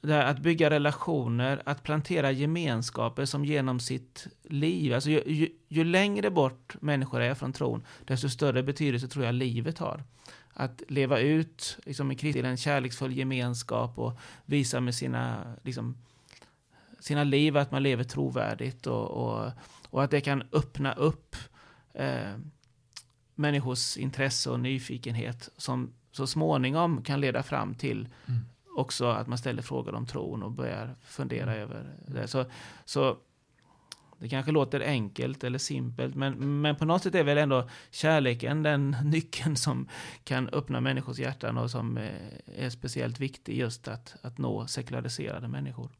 där 0.00 0.24
att 0.24 0.38
bygga 0.38 0.70
relationer, 0.70 1.62
att 1.64 1.82
plantera 1.82 2.30
gemenskaper 2.30 3.24
som 3.24 3.44
genom 3.44 3.80
sitt 3.80 4.26
liv, 4.42 4.94
alltså 4.94 5.10
ju, 5.10 5.22
ju, 5.26 5.48
ju 5.68 5.84
längre 5.84 6.30
bort 6.30 6.76
människor 6.80 7.20
är 7.20 7.34
från 7.34 7.52
tron, 7.52 7.82
desto 8.04 8.28
större 8.28 8.62
betydelse 8.62 9.08
tror 9.08 9.24
jag 9.24 9.34
livet 9.34 9.78
har 9.78 10.02
att 10.54 10.82
leva 10.88 11.18
ut 11.18 11.78
liksom, 11.86 12.12
i 12.12 12.14
Kristi 12.14 12.40
en 12.40 12.56
kärleksfull 12.56 13.16
gemenskap 13.16 13.98
och 13.98 14.18
visa 14.44 14.80
med 14.80 14.94
sina, 14.94 15.54
liksom, 15.62 15.96
sina 17.00 17.24
liv 17.24 17.56
att 17.56 17.70
man 17.70 17.82
lever 17.82 18.04
trovärdigt 18.04 18.86
och, 18.86 19.10
och, 19.10 19.50
och 19.90 20.02
att 20.04 20.10
det 20.10 20.20
kan 20.20 20.42
öppna 20.52 20.92
upp 20.92 21.36
eh, 21.94 22.34
människors 23.34 23.96
intresse 23.96 24.50
och 24.50 24.60
nyfikenhet 24.60 25.48
som 25.56 25.92
så 26.12 26.26
småningom 26.26 27.02
kan 27.02 27.20
leda 27.20 27.42
fram 27.42 27.74
till 27.74 28.08
mm 28.26 28.40
också 28.76 29.06
att 29.06 29.26
man 29.26 29.38
ställer 29.38 29.62
frågor 29.62 29.94
om 29.94 30.06
tron 30.06 30.42
och 30.42 30.52
börjar 30.52 30.96
fundera 31.02 31.54
mm. 31.54 31.62
över 31.62 31.96
det. 32.06 32.28
Så, 32.28 32.44
så 32.84 33.16
det 34.18 34.28
kanske 34.28 34.52
låter 34.52 34.80
enkelt 34.80 35.44
eller 35.44 35.58
simpelt, 35.58 36.14
men, 36.14 36.60
men 36.60 36.76
på 36.76 36.84
något 36.84 37.02
sätt 37.02 37.14
är 37.14 37.24
väl 37.24 37.38
ändå 37.38 37.68
kärleken 37.90 38.62
den 38.62 38.96
nyckeln 39.04 39.56
som 39.56 39.88
kan 40.24 40.48
öppna 40.48 40.80
människors 40.80 41.18
hjärtan 41.18 41.58
och 41.58 41.70
som 41.70 41.96
eh, 41.96 42.10
är 42.56 42.70
speciellt 42.70 43.20
viktig 43.20 43.58
just 43.58 43.88
att, 43.88 44.16
att 44.22 44.38
nå 44.38 44.66
sekulariserade 44.66 45.48
människor. 45.48 45.90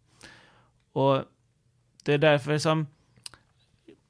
Och 0.92 1.22
det 2.04 2.14
är 2.14 2.18
därför 2.18 2.59
som 2.59 2.87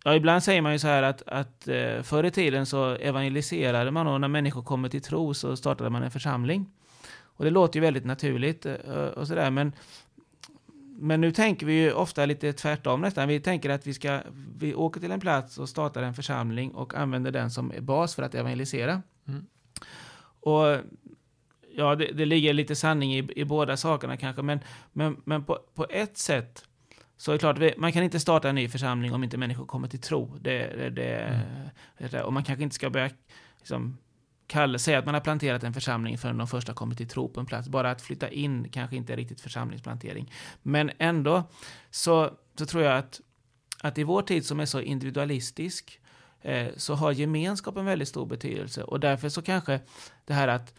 Ja, 0.04 0.14
ibland 0.14 0.42
säger 0.42 0.62
man 0.62 0.72
ju 0.72 0.78
så 0.78 0.86
här 0.86 1.02
att, 1.02 1.22
att 1.22 1.68
eh, 1.68 2.02
förr 2.02 2.24
i 2.24 2.30
tiden 2.30 2.66
så 2.66 2.84
evangeliserade 2.84 3.90
man 3.90 4.06
och 4.06 4.20
när 4.20 4.28
människor 4.28 4.62
kommer 4.62 4.88
till 4.88 5.02
tro 5.02 5.34
så 5.34 5.56
startade 5.56 5.90
man 5.90 6.02
en 6.02 6.10
församling. 6.10 6.66
Och 7.40 7.44
det 7.44 7.50
låter 7.50 7.76
ju 7.76 7.80
väldigt 7.80 8.04
naturligt 8.04 8.66
eh, 8.66 8.74
och 8.92 9.26
sådär, 9.26 9.50
men 9.50 9.72
men 10.98 11.20
nu 11.20 11.32
tänker 11.32 11.66
vi 11.66 11.72
ju 11.72 11.92
ofta 11.92 12.26
lite 12.26 12.52
tvärtom 12.52 13.00
nästan. 13.00 13.28
Vi 13.28 13.40
tänker 13.40 13.70
att 13.70 13.86
vi 13.86 13.94
ska, 13.94 14.20
vi 14.58 14.74
åker 14.74 15.00
till 15.00 15.10
en 15.10 15.20
plats 15.20 15.58
och 15.58 15.68
startar 15.68 16.02
en 16.02 16.14
församling 16.14 16.70
och 16.70 16.94
använder 16.94 17.30
den 17.30 17.50
som 17.50 17.72
bas 17.80 18.14
för 18.14 18.22
att 18.22 18.34
evangelisera. 18.34 19.02
Mm. 19.28 19.46
Och 20.40 20.78
ja, 21.74 21.94
det, 21.94 22.12
det, 22.12 22.24
ligger 22.24 22.52
lite 22.52 22.76
sanning 22.76 23.14
i, 23.14 23.28
i 23.36 23.44
båda 23.44 23.76
sakerna 23.76 24.16
kanske, 24.16 24.42
men, 24.42 24.60
men, 24.92 25.16
men 25.24 25.44
på, 25.44 25.58
på 25.74 25.86
ett 25.90 26.18
sätt 26.18 26.64
så 27.16 27.30
är 27.30 27.32
det 27.32 27.38
klart, 27.38 27.78
man 27.78 27.92
kan 27.92 28.02
inte 28.02 28.20
starta 28.20 28.48
en 28.48 28.54
ny 28.54 28.68
församling 28.68 29.14
om 29.14 29.24
inte 29.24 29.36
människor 29.36 29.66
kommer 29.66 29.88
till 29.88 30.00
tro. 30.00 30.36
Det, 30.40 30.58
det, 30.76 30.90
det, 30.90 31.42
mm. 31.98 32.24
och 32.24 32.32
man 32.32 32.44
kanske 32.44 32.62
inte 32.62 32.74
ska 32.74 32.90
börja 32.90 33.10
liksom, 33.58 33.96
säga 34.78 34.98
att 34.98 35.04
man 35.04 35.14
har 35.14 35.20
planterat 35.20 35.64
en 35.64 35.72
församling 35.74 36.18
förrän 36.18 36.38
de 36.38 36.46
första 36.46 36.74
kommer 36.74 36.94
till 36.94 37.08
tro 37.08 37.28
på 37.28 37.40
en 37.40 37.46
plats. 37.46 37.68
Bara 37.68 37.90
att 37.90 38.02
flytta 38.02 38.28
in 38.28 38.68
kanske 38.68 38.96
inte 38.96 39.12
är 39.12 39.16
riktigt 39.16 39.40
församlingsplantering. 39.40 40.32
Men 40.62 40.90
ändå 40.98 41.42
så, 41.90 42.30
så 42.58 42.66
tror 42.66 42.82
jag 42.82 42.98
att, 42.98 43.20
att 43.80 43.98
i 43.98 44.02
vår 44.02 44.22
tid 44.22 44.46
som 44.46 44.60
är 44.60 44.66
så 44.66 44.80
individualistisk 44.80 46.00
eh, 46.42 46.68
så 46.76 46.94
har 46.94 47.12
gemenskap 47.12 47.76
en 47.76 47.84
väldigt 47.84 48.08
stor 48.08 48.26
betydelse. 48.26 48.82
Och 48.82 49.00
därför 49.00 49.28
så 49.28 49.42
kanske 49.42 49.80
det 50.24 50.34
här 50.34 50.48
att, 50.48 50.74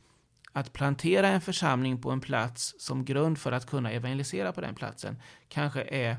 att 0.51 0.73
plantera 0.73 1.27
en 1.27 1.41
församling 1.41 2.01
på 2.01 2.11
en 2.11 2.21
plats 2.21 2.75
som 2.79 3.05
grund 3.05 3.37
för 3.37 3.51
att 3.51 3.65
kunna 3.65 3.91
evangelisera 3.91 4.51
på 4.51 4.61
den 4.61 4.75
platsen 4.75 5.21
kanske 5.47 5.81
är 5.81 6.17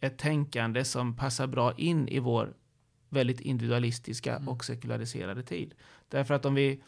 ett 0.00 0.18
tänkande 0.18 0.84
som 0.84 1.16
passar 1.16 1.46
bra 1.46 1.72
in 1.76 2.08
i 2.08 2.18
vår 2.18 2.54
väldigt 3.08 3.40
individualistiska 3.40 4.36
Mm. 4.36 4.48
och 4.48 4.64
sekulariserade 4.64 5.42
tid. 5.42 5.74
Därför 6.10 6.34
att 6.34 6.44
om 6.44 6.54
vi, 6.54 6.80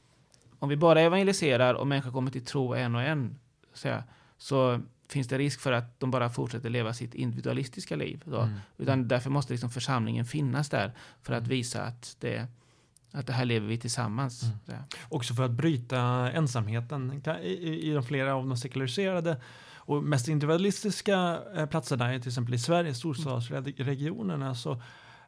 om 0.59 0.68
vi 0.68 0.77
bara 0.77 1.01
evangeliserar 1.01 1.75
och 1.75 1.87
människor 1.87 2.11
kommer 2.12 2.31
till 2.31 2.45
tro 2.45 2.75
en 2.75 2.95
och 2.95 3.03
en, 3.03 3.39
så, 3.75 3.89
här, 3.89 4.03
så 4.39 4.81
finns 5.09 5.29
det 5.29 5.39
risk 5.39 5.61
för 5.61 5.73
att 5.73 6.01
de 6.01 6.11
bara 6.11 6.31
fortsätter 6.31 6.70
leva 6.70 6.93
sitt 6.95 7.14
individualistiska 7.14 7.97
liv. 7.97 8.23
Då. 8.25 8.41
Mm. 8.41 8.55
Utan 8.79 9.09
därför 9.09 9.31
måste 9.31 9.53
liksom 9.53 9.70
församlingen 9.70 10.25
finnas 10.25 10.68
där 10.70 10.93
för 11.23 11.33
att 11.33 11.39
Mm. 11.39 11.49
visa 11.51 11.83
att 11.83 12.16
det, 12.20 12.47
att 13.12 13.27
det 13.27 13.33
här 13.33 13.45
lever 13.45 13.66
vi 13.68 13.79
tillsammans. 13.79 14.43
Mm. 14.43 14.81
Också 15.09 15.35
för 15.35 15.43
att 15.43 15.51
bryta 15.51 16.01
ensamheten 16.33 17.20
Kan- 17.20 17.39
i, 17.41 17.49
i- 17.53 17.91
i 17.91 17.93
de 17.95 18.03
flera 18.05 18.35
av 18.35 18.47
de 18.49 18.57
sekulariserade 18.57 19.41
och 19.85 20.05
mest 20.05 20.29
individualistiska 20.29 21.39
eh, 21.57 21.66
platserna, 21.66 22.18
till 22.18 22.29
exempel 22.29 22.55
i 22.55 22.59
Sverige, 22.59 22.95
storstadsregionerna, 22.95 24.55
så 24.55 24.83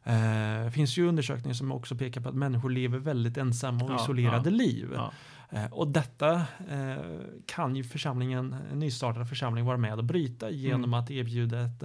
eh, 0.05 0.69
finns 0.71 0.97
ju 0.97 1.07
undersökningar 1.07 1.53
som 1.53 1.71
också 1.71 1.95
pekar 1.95 2.21
på 2.21 2.29
att 2.29 2.35
människor 2.35 2.69
lever 2.69 2.99
väldigt 2.99 3.37
ensamma 3.37 3.83
och 3.85 3.91
Ja, 3.91 4.03
isolerade 4.03 4.49
ja, 4.49 4.55
liv. 4.55 4.91
Ja. 4.95 5.11
Eh, 5.49 5.65
och 5.73 5.87
detta 5.87 6.33
eh, 6.69 6.95
kan 7.45 7.75
ju 7.75 7.83
församlingen, 7.83 8.55
en 8.71 8.79
nystartad 8.79 9.29
församling 9.29 9.65
vara 9.65 9.77
med 9.77 9.97
och 9.97 10.03
bryta 10.03 10.49
genom 10.49 10.83
Mm. 10.83 10.93
att 10.93 11.11
erbjuda 11.11 11.61
ett, 11.61 11.83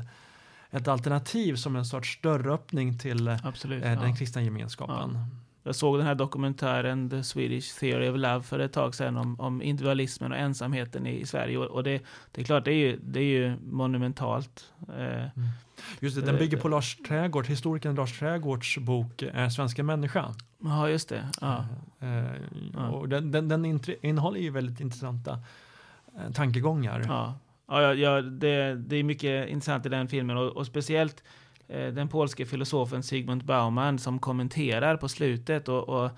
ett 0.71 0.89
alternativ 0.89 1.55
som 1.57 1.77
en 1.77 1.85
sorts 1.85 2.21
dörröppning 2.23 2.99
till 2.99 3.29
Absolut. 3.45 3.83
den 3.83 4.17
kristna 4.17 4.43
gemenskapen. 4.43 5.19
Jag 5.63 5.75
såg 5.75 5.99
den 5.99 6.07
här 6.07 6.15
dokumentären 6.15 7.11
The 7.11 7.23
Swedish 7.25 7.79
Theory 7.81 8.09
of 8.09 8.17
Love 8.17 8.43
för 8.43 8.59
ett 8.59 8.73
tag 8.73 8.95
sedan 8.95 9.17
om, 9.17 9.41
om 9.41 9.63
individualismen 9.63 10.33
och 10.33 10.39
ensamheten 10.39 11.07
i, 11.07 11.21
i 11.21 11.27
Sverige. 11.27 11.59
Och, 11.59 11.65
och 11.67 11.83
det, 11.85 12.03
det 12.33 12.41
är 12.41 12.45
klart, 12.45 12.65
det 12.65 12.73
är 12.73 12.77
ju, 12.89 12.99
det 13.03 13.21
är 13.21 13.25
ju 13.25 13.57
monumentalt. 13.67 14.73
Eh, 14.99 15.27
Just 16.01 16.17
det, 16.17 16.23
den 16.23 16.35
Eh, 16.35 16.39
bygger 16.39 16.57
på 16.59 16.69
Lars 16.69 16.97
Trägård, 16.97 17.47
historikern 17.47 17.95
Lars 17.95 18.19
Trägårds 18.19 18.79
bok 18.79 19.23
Är 19.23 19.49
svenska 19.49 19.83
människa. 19.83 20.35
ja, 20.65 20.89
just 20.89 21.09
det. 21.09 21.29
Ja. 21.41 21.67
Eh, 22.01 22.25
Ja. 22.75 22.89
och 22.89 23.09
den, 23.09 23.31
den, 23.33 23.49
den 23.49 23.81
innehåller 24.03 24.41
ju 24.41 24.51
väldigt 24.51 24.81
intressanta 24.81 25.39
eh, 26.19 26.33
tankegångar. 26.33 27.05
Ja, 27.09 27.35
ja, 27.69 27.95
ja, 27.95 28.21
det, 28.23 28.75
det 28.75 28.97
är 28.97 29.03
mycket 29.03 29.49
intressant 29.49 29.87
i 29.87 29.89
den 29.89 30.09
filmen 30.09 30.37
och, 30.37 30.57
och 30.57 30.67
speciellt 30.67 31.23
eh, 31.23 31.25
den 31.79 32.09
polske 32.09 32.47
filosofen 32.47 33.03
Sigmund 33.03 33.45
Bauman 33.45 33.99
som 33.99 34.19
kommenterar 34.19 34.97
på 34.97 35.09
slutet 35.09 35.69
och, 35.69 35.89
och 35.89 36.11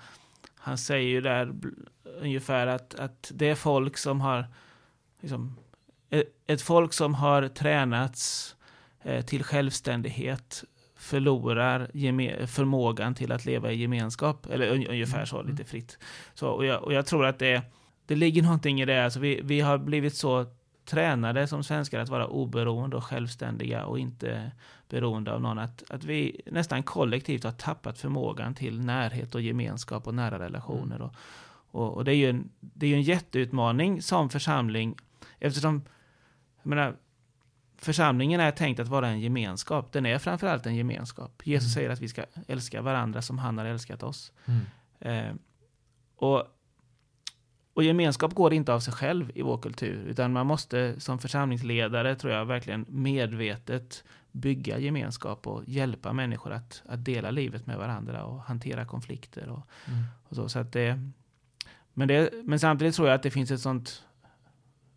han 0.55 0.77
säger 0.77 1.09
ju 1.09 1.21
där 1.21 1.53
ungefär 2.21 2.67
att, 2.67 2.95
att 2.95 3.31
det 3.35 3.49
är 3.49 3.55
folk 3.55 3.97
som 3.97 4.21
har 4.21 4.47
liksom, 5.21 5.57
ett, 6.09 6.27
ett 6.47 6.61
folk 6.61 6.93
som 6.93 7.13
har 7.13 7.47
tränats 7.47 8.55
eh, 9.03 9.25
till 9.25 9.43
självständighet 9.43 10.63
förlorar 10.95 12.45
förmågan 12.45 13.15
till 13.15 13.31
att 13.31 13.45
leva 13.45 13.71
i 13.71 13.81
gemenskap, 13.81 14.45
eller 14.45 14.67
un, 14.67 14.87
ungefär 14.87 15.25
så, 15.25 15.39
Mm. 15.39 15.51
lite 15.51 15.63
fritt. 15.63 15.97
Så, 16.33 16.47
och, 16.47 16.65
jag, 16.65 16.83
och 16.83 16.93
jag 16.93 17.05
tror 17.05 17.25
att 17.25 17.39
det, 17.39 17.61
det 18.05 18.15
ligger 18.15 18.41
någonting 18.41 18.81
i 18.81 18.85
det. 18.85 19.05
Alltså 19.05 19.19
vi, 19.19 19.41
vi 19.43 19.59
har 19.59 19.77
blivit 19.77 20.15
så 20.15 20.45
tränade 20.85 21.47
som 21.47 21.63
svenskar 21.63 21.99
att 21.99 22.09
vara 22.09 22.27
oberoende 22.27 22.95
och 22.95 23.03
självständiga 23.03 23.85
och 23.85 23.99
inte 23.99 24.51
beroende 24.89 25.33
av 25.33 25.41
någon. 25.41 25.59
Att, 25.59 25.83
att 25.89 26.03
vi 26.03 26.41
nästan 26.45 26.83
kollektivt 26.83 27.43
har 27.43 27.51
tappat 27.51 27.99
förmågan 27.99 28.55
till 28.55 28.79
närhet 28.79 29.35
och 29.35 29.41
gemenskap 29.41 30.07
och 30.07 30.15
nära 30.15 30.39
relationer. 30.39 31.01
Och, 31.01 31.15
och, 31.71 31.93
och 31.93 32.05
det 32.05 32.11
är 32.11 32.15
ju 32.15 32.29
en, 32.29 32.49
det 32.59 32.85
är 32.85 32.89
ju 32.89 32.95
en 32.95 33.01
jätteutmaning 33.01 34.01
som 34.01 34.29
församling 34.29 34.95
eftersom 35.39 35.81
jag 36.61 36.69
menar, 36.69 36.95
församlingen 37.77 38.39
är 38.39 38.51
tänkt 38.51 38.79
att 38.79 38.87
vara 38.87 39.07
en 39.07 39.19
gemenskap. 39.19 39.91
Den 39.91 40.05
är 40.05 40.19
framförallt 40.19 40.65
en 40.65 40.75
gemenskap. 40.75 41.41
Jesus 41.45 41.65
Mm. 41.65 41.73
säger 41.73 41.89
att 41.89 42.01
vi 42.01 42.07
ska 42.07 42.25
älska 42.47 42.81
varandra 42.81 43.21
som 43.21 43.37
han 43.37 43.57
har 43.57 43.65
älskat 43.65 44.03
oss. 44.03 44.31
Mm. 44.45 44.61
Eh, 44.99 45.35
och, 46.15 46.43
och 47.73 47.83
gemenskap 47.83 48.33
går 48.33 48.53
inte 48.53 48.73
av 48.73 48.79
sig 48.79 48.93
själv 48.93 49.31
i 49.35 49.41
vår 49.41 49.57
kultur, 49.57 50.05
utan 50.07 50.33
man 50.33 50.47
måste 50.47 50.99
som 50.99 51.19
församlingsledare, 51.19 52.15
tror 52.15 52.33
jag, 52.33 52.45
verkligen 52.45 52.85
medvetet 52.89 54.03
bygga 54.31 54.77
gemenskap 54.79 55.47
och 55.47 55.63
hjälpa 55.65 56.13
människor 56.13 56.51
att, 56.53 56.83
att 56.85 57.05
dela 57.05 57.31
livet 57.31 57.67
med 57.67 57.77
varandra 57.77 58.25
och 58.25 58.39
hantera 58.39 58.85
konflikter 58.85 59.49
och, 59.49 59.67
Mm. 59.87 60.03
och 60.29 60.35
så. 60.35 60.49
så 60.49 60.59
att 60.59 60.71
det, 60.71 61.09
men, 61.93 62.07
det, 62.07 62.29
men 62.43 62.59
samtidigt 62.59 62.95
tror 62.95 63.07
jag 63.07 63.15
att 63.15 63.23
det 63.23 63.31
finns 63.31 63.51
ett 63.51 63.61
sånt, 63.61 64.03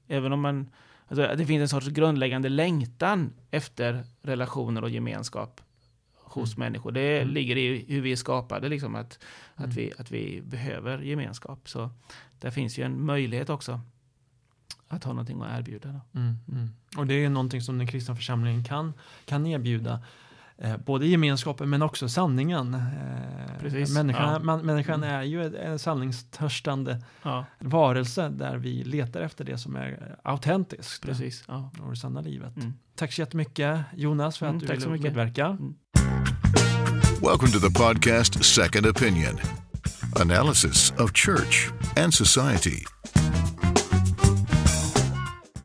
även 0.08 0.32
om 0.32 0.40
man, 0.40 0.70
alltså 1.08 1.22
att 1.24 1.38
det 1.38 1.46
finns 1.46 1.60
en 1.60 1.68
sorts 1.68 1.88
grundläggande 1.88 2.48
längtan 2.48 3.32
efter 3.50 4.04
relationer 4.22 4.82
och 4.82 4.90
gemenskap 4.90 5.60
hos 6.40 6.56
Mm. 6.56 6.66
människor. 6.66 6.92
Det 6.92 7.18
Mm. 7.20 7.34
ligger 7.34 7.56
i 7.56 7.84
hur 7.88 8.00
vi 8.00 8.12
är 8.12 8.16
skapade, 8.16 8.68
liksom 8.68 8.94
att, 8.94 9.18
Mm. 9.56 9.70
att, 9.70 9.76
vi, 9.76 9.92
att 9.98 10.10
vi 10.10 10.42
behöver 10.44 10.98
gemenskap. 10.98 11.68
Så 11.68 11.90
där 12.40 12.50
finns 12.50 12.78
ju 12.78 12.82
en 12.82 13.04
möjlighet 13.04 13.50
också 13.50 13.80
att 14.88 15.04
ha 15.04 15.12
någonting 15.12 15.42
att 15.42 15.58
erbjuda. 15.58 16.00
Mm, 16.14 16.34
mm. 16.52 16.68
Och 16.96 17.06
det 17.06 17.24
är 17.24 17.28
någonting 17.30 17.60
som 17.60 17.78
den 17.78 17.86
kristna 17.86 18.16
församlingen 18.16 18.64
kan, 18.64 18.92
kan 19.24 19.46
erbjuda. 19.46 20.00
Eh, 20.58 20.76
både 20.76 21.06
gemenskapen 21.06 21.70
men 21.70 21.82
också 21.82 22.08
sanningen. 22.08 22.74
Eh, 22.74 23.60
Precis, 23.60 23.94
Människan, 23.94 24.32
ja. 24.32 24.38
man, 24.38 24.66
människan 24.66 25.02
Mm. 25.04 25.14
är 25.14 25.22
ju 25.22 25.44
en- 25.44 25.54
en 25.54 25.78
sanningstörstande 25.78 27.02
Ja, 27.22 27.44
varelse 27.58 28.28
där 28.28 28.56
vi 28.56 28.84
letar 28.84 29.20
efter 29.20 29.44
det 29.44 29.58
som 29.58 29.76
är 29.76 30.16
autentiskt. 30.24 31.04
precis. 31.06 31.44
Ja. 31.48 31.70
Och 31.82 31.90
det 31.90 31.96
sanna 31.96 32.20
livet. 32.20 32.56
Mm. 32.56 32.72
Tack 32.94 33.12
så 33.12 33.20
jättemycket 33.22 33.80
Jonas 33.94 34.38
för 34.38 34.46
att 34.46 34.50
Mm, 34.62 34.66
du 34.66 34.74
ville 34.74 34.88
medverka. 35.02 35.58
Welcome 37.20 37.50
to 37.52 37.58
the 37.58 37.68
podcast 37.68 38.44
Second 38.44 38.86
Opinion 38.86 39.38
analysis 40.16 40.92
of 40.98 41.12
church 41.12 41.70
and 41.96 42.12
society. 42.12 42.84